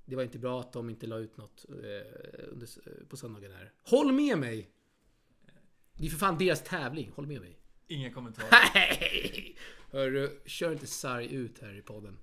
Det 0.05 0.17
var 0.17 0.23
inte 0.23 0.39
bra 0.39 0.61
att 0.61 0.73
de 0.73 0.91
inte 0.91 1.07
la 1.07 1.19
ut 1.19 1.37
något 1.37 1.67
eh, 1.69 2.49
under, 2.49 2.69
på 3.09 3.17
söndagen 3.17 3.53
här. 3.53 3.73
Håll 3.83 4.13
med 4.13 4.39
mig! 4.39 4.71
Det 5.93 6.07
är 6.07 6.11
för 6.11 6.19
fan 6.19 6.39
deras 6.39 6.65
tävling, 6.65 7.13
håll 7.15 7.27
med 7.27 7.41
mig. 7.41 7.59
Ingen 7.87 8.13
kommentar. 8.13 8.45
Nej! 8.75 9.57
Hörru, 9.91 10.31
kör 10.47 10.73
inte 10.73 10.87
sarg 10.87 11.35
ut 11.35 11.59
här 11.59 11.75
i 11.79 11.83
podden. 11.83 12.19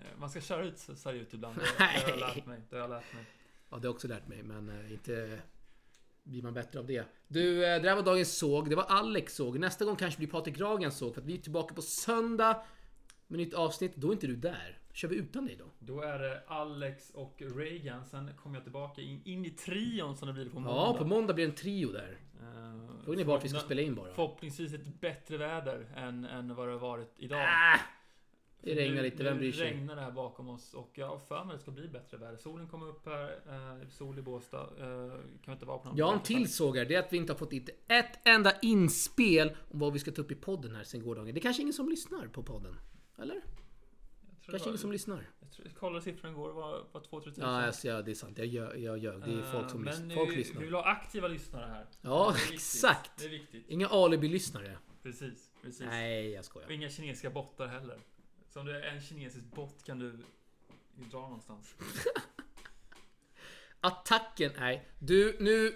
Eh, 0.00 0.18
Man 0.18 0.30
ska 0.30 0.40
köra 0.40 0.64
ut 0.64 0.86
det 1.04 1.12
ut 1.12 1.34
ibland. 1.34 1.56
Det, 1.56 1.62
det 1.78 1.84
har 1.84 2.10
jag 2.10 2.18
lärt 2.18 2.46
mig. 2.46 2.60
Det 2.70 2.76
har 2.76 2.82
jag 2.82 2.90
lärt 2.90 3.14
mig. 3.14 3.24
Ja, 3.70 3.76
det 3.76 3.80
har 3.80 3.84
jag 3.84 3.94
också 3.94 4.08
lärt 4.08 4.28
mig, 4.28 4.42
men 4.42 4.68
eh, 4.68 4.92
inte 4.92 5.38
blir 6.22 6.42
man 6.42 6.54
bättre 6.54 6.78
av 6.78 6.86
det. 6.86 7.04
Du, 7.28 7.64
eh, 7.66 7.82
det 7.82 7.88
där 7.88 7.94
var 7.94 8.02
dagens 8.02 8.38
såg. 8.38 8.70
Det 8.70 8.76
var 8.76 8.84
Alex 8.84 9.34
såg. 9.34 9.58
Nästa 9.58 9.84
gång 9.84 9.96
kanske 9.96 10.18
blir 10.18 10.28
Patrik 10.28 10.60
Ragens 10.60 10.98
såg, 10.98 11.14
för 11.14 11.20
att 11.20 11.26
vi 11.26 11.34
är 11.38 11.42
tillbaka 11.42 11.74
på 11.74 11.82
söndag 11.82 12.62
med 13.26 13.38
nytt 13.38 13.54
avsnitt. 13.54 13.96
Då 13.96 14.08
är 14.08 14.12
inte 14.12 14.26
du 14.26 14.36
där. 14.36 14.78
Kör 14.92 15.08
vi 15.08 15.16
utan 15.16 15.46
dig 15.46 15.56
då? 15.56 15.64
Då 15.78 16.00
är 16.02 16.18
det 16.18 16.42
Alex 16.46 17.10
och 17.10 17.42
Reagan. 17.56 18.04
Sen 18.04 18.30
kommer 18.36 18.56
jag 18.56 18.62
tillbaka 18.64 19.00
in, 19.02 19.22
in 19.24 19.44
i 19.44 19.50
trion 19.50 20.16
som 20.16 20.28
det 20.28 20.34
blir 20.34 20.48
på 20.50 20.60
måndag. 20.60 20.70
Ja, 20.80 20.94
på 20.98 21.04
måndag 21.04 21.34
blir 21.34 21.46
det 21.46 21.50
en 21.52 21.56
trio 21.56 21.92
där. 21.92 22.18
Eh, 22.40 23.04
Frågan 23.04 23.20
är 23.20 23.24
vart 23.24 23.44
vi 23.44 23.48
ska 23.48 23.58
spela 23.58 23.82
in 23.82 23.94
bara. 23.94 24.14
Förhoppningsvis 24.14 24.74
ett 24.74 25.00
bättre 25.00 25.36
väder 25.36 25.86
än, 25.96 26.24
än 26.24 26.54
vad 26.54 26.68
det 26.68 26.72
har 26.72 26.80
varit 26.80 27.14
idag. 27.16 27.40
Ah, 27.40 27.78
det 28.64 28.74
regnar 28.74 29.02
lite, 29.02 29.24
vem 29.24 29.38
bryr 29.38 29.52
sig? 29.52 29.70
Nu 29.70 29.76
regnar 29.76 29.96
det 29.96 30.02
här 30.02 30.10
bakom 30.10 30.48
oss 30.48 30.74
och 30.74 30.90
jag 30.94 31.06
har 31.08 31.18
för 31.18 31.44
mig 31.44 31.52
att 31.54 31.58
det 31.58 31.62
ska 31.62 31.70
bli 31.70 31.88
bättre 31.88 32.16
väder. 32.16 32.36
Solen 32.36 32.68
kommer 32.68 32.88
upp 32.88 33.06
här, 33.06 33.30
eh, 33.46 33.78
det 33.86 33.90
sol 33.90 34.18
i 34.18 34.22
Båstad. 34.22 34.60
Eh, 34.80 35.12
kan 35.44 35.54
inte 35.54 35.66
vara 35.66 35.78
på 35.78 35.88
någon 35.88 35.96
Jag 35.96 36.06
har 36.06 36.12
en 36.14 36.22
till 36.22 36.52
såg 36.52 36.76
här. 36.76 36.84
Det 36.84 36.94
är 36.94 36.98
att 36.98 37.12
vi 37.12 37.16
inte 37.16 37.32
har 37.32 37.38
fått 37.38 37.52
in 37.52 37.68
ett 37.88 38.28
enda 38.28 38.52
inspel 38.62 39.56
om 39.70 39.78
vad 39.78 39.92
vi 39.92 39.98
ska 39.98 40.10
ta 40.12 40.22
upp 40.22 40.30
i 40.30 40.34
podden 40.34 40.74
här 40.74 40.84
sen 40.84 41.02
gårdagen. 41.02 41.34
Det 41.34 41.40
är 41.40 41.42
kanske 41.42 41.62
ingen 41.62 41.74
som 41.74 41.88
lyssnar 41.88 42.28
på 42.28 42.42
podden? 42.42 42.76
Eller? 43.18 43.34
Jag 43.34 43.42
Kanske 44.52 44.66
det 44.66 44.70
ingen 44.70 44.78
som 44.78 44.92
lyssnar? 44.92 45.30
Jag, 45.40 45.52
tror, 45.52 45.66
jag 45.68 45.76
kollade 45.76 46.04
siffran 46.04 46.32
igår, 46.32 46.48
det 46.48 46.54
var, 46.54 46.84
var 46.92 47.00
2-3 47.00 47.24
tusen. 47.24 47.44
Ja, 47.44 47.66
alltså, 47.66 47.88
ja, 47.88 48.02
det 48.02 48.10
är 48.10 48.14
sant. 48.14 48.38
Jag 48.38 48.46
ljög. 48.46 48.82
Jag 48.82 48.98
ljög. 48.98 49.20
Det 49.20 49.32
är 49.32 49.52
folk 49.52 49.70
som 49.70 49.80
Eh, 49.80 49.86
lyssnar. 49.90 50.06
Men 50.06 50.16
Folk 50.16 50.32
vi, 50.32 50.36
lyssnar. 50.36 50.60
vi 50.60 50.64
vill 50.66 50.74
ha 50.74 50.84
aktiva 50.84 51.28
lyssnare 51.28 51.66
här. 51.66 51.86
Ja, 52.00 52.34
Det 52.48 52.54
exakt. 52.54 53.10
Det 53.18 53.24
är 53.24 53.28
viktigt. 53.28 53.64
Inga 53.68 53.88
alibi-lyssnare. 53.88 54.78
Precis, 55.02 55.50
precis. 55.62 55.80
Nej, 55.80 56.30
jag 56.30 56.38
Och 56.38 56.44
skojar. 56.44 56.70
inga 56.70 56.88
kinesiska 56.88 57.30
bottar 57.30 57.66
heller. 57.66 57.98
Så 58.54 58.60
om 58.60 58.66
du 58.66 58.72
är 58.76 58.82
en 58.82 59.00
kinesisk 59.00 59.44
bot 59.54 59.84
kan 59.84 59.98
du 59.98 60.18
dra 61.10 61.20
någonstans. 61.20 61.74
Attacken, 63.80 64.52
nej. 64.58 64.88
Du, 64.98 65.36
nu 65.40 65.72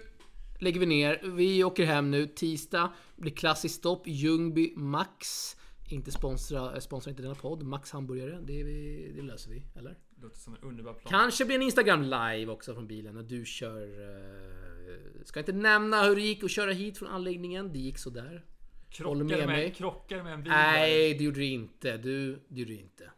lägger 0.59 0.79
vi 0.79 0.85
ner. 0.85 1.21
Vi 1.23 1.63
åker 1.63 1.85
hem 1.85 2.11
nu. 2.11 2.27
Tisdag 2.27 2.93
blir 3.15 3.31
klassiskt 3.31 3.75
stopp. 3.75 4.07
Ljungby 4.07 4.73
Max. 4.75 5.55
Inte 5.89 6.11
sponsra, 6.11 6.73
eh, 6.73 6.79
sponsrar 6.79 7.11
inte 7.11 7.21
denna 7.23 7.35
podd. 7.35 7.63
Max 7.63 7.91
hamburgare. 7.91 8.39
Det, 8.41 8.63
vi, 8.63 9.11
det 9.15 9.21
löser 9.21 9.51
vi, 9.51 9.63
eller? 9.75 9.97
Låter 10.21 10.39
som 10.39 10.55
en 10.55 10.61
underbar 10.61 10.93
plan. 10.93 11.11
Kanske 11.11 11.45
blir 11.45 11.55
en 11.55 11.61
Instagram 11.61 12.03
live 12.03 12.47
också 12.47 12.73
från 12.73 12.87
bilen 12.87 13.15
när 13.15 13.23
du 13.23 13.45
kör... 13.45 13.81
eh, 13.81 15.23
ska 15.25 15.39
inte 15.39 15.51
nämna 15.51 16.03
hur 16.03 16.15
det 16.15 16.21
gick 16.21 16.43
att 16.43 16.51
köra 16.51 16.71
hit 16.71 16.97
från 16.97 17.09
anläggningen. 17.09 17.73
Det 17.73 17.79
gick 17.79 17.97
sådär. 17.97 18.45
Krockar, 18.89 19.09
håller 19.09 19.23
med 19.23 19.37
med, 19.37 19.47
mig. 19.47 19.73
krockar 19.73 20.23
med 20.23 20.33
en 20.33 20.43
bil 20.43 20.51
Nej, 20.51 21.13
det 21.13 21.23
gjorde 21.23 21.39
du 21.39 21.45
inte. 21.45 21.97
Du, 21.97 22.35
det 22.47 22.59
gjorde 22.59 22.71
du 22.71 22.79
inte. 22.79 23.11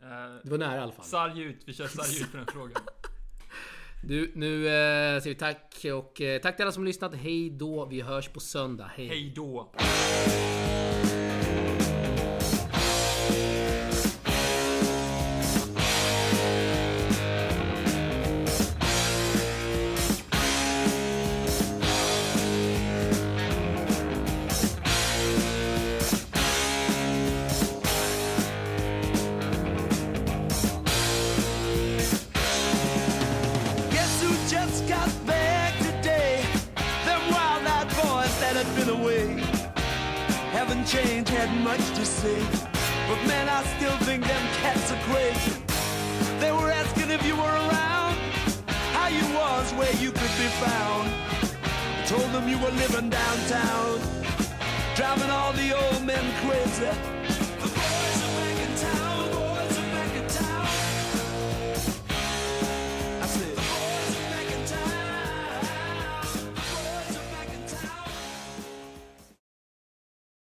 Nej. 0.00 0.10
Eh, 0.12 0.34
Det 0.44 0.50
var 0.50 0.58
nära 0.58 0.76
i 0.76 0.78
alla 0.78 0.92
fall. 0.92 1.04
Sarg 1.04 1.42
ut, 1.42 1.62
vi 1.66 1.72
kör 1.72 1.86
sarg 1.86 2.20
ut 2.22 2.30
på 2.30 2.36
den 2.36 2.46
frågan. 2.46 2.82
Du, 4.02 4.32
nu 4.34 4.66
eh, 4.66 5.20
säger 5.20 5.28
vi 5.28 5.34
tack 5.34 5.84
och 5.94 6.20
eh, 6.20 6.40
tack 6.40 6.56
till 6.56 6.62
alla 6.64 6.72
som 6.72 6.84
lyssnat. 6.84 7.14
Hej 7.14 7.50
då. 7.50 7.86
Vi 7.86 8.00
hörs 8.00 8.28
på 8.28 8.40
söndag. 8.40 8.90
Hej. 8.94 9.06
Hej 9.08 9.32
då. 9.36 9.72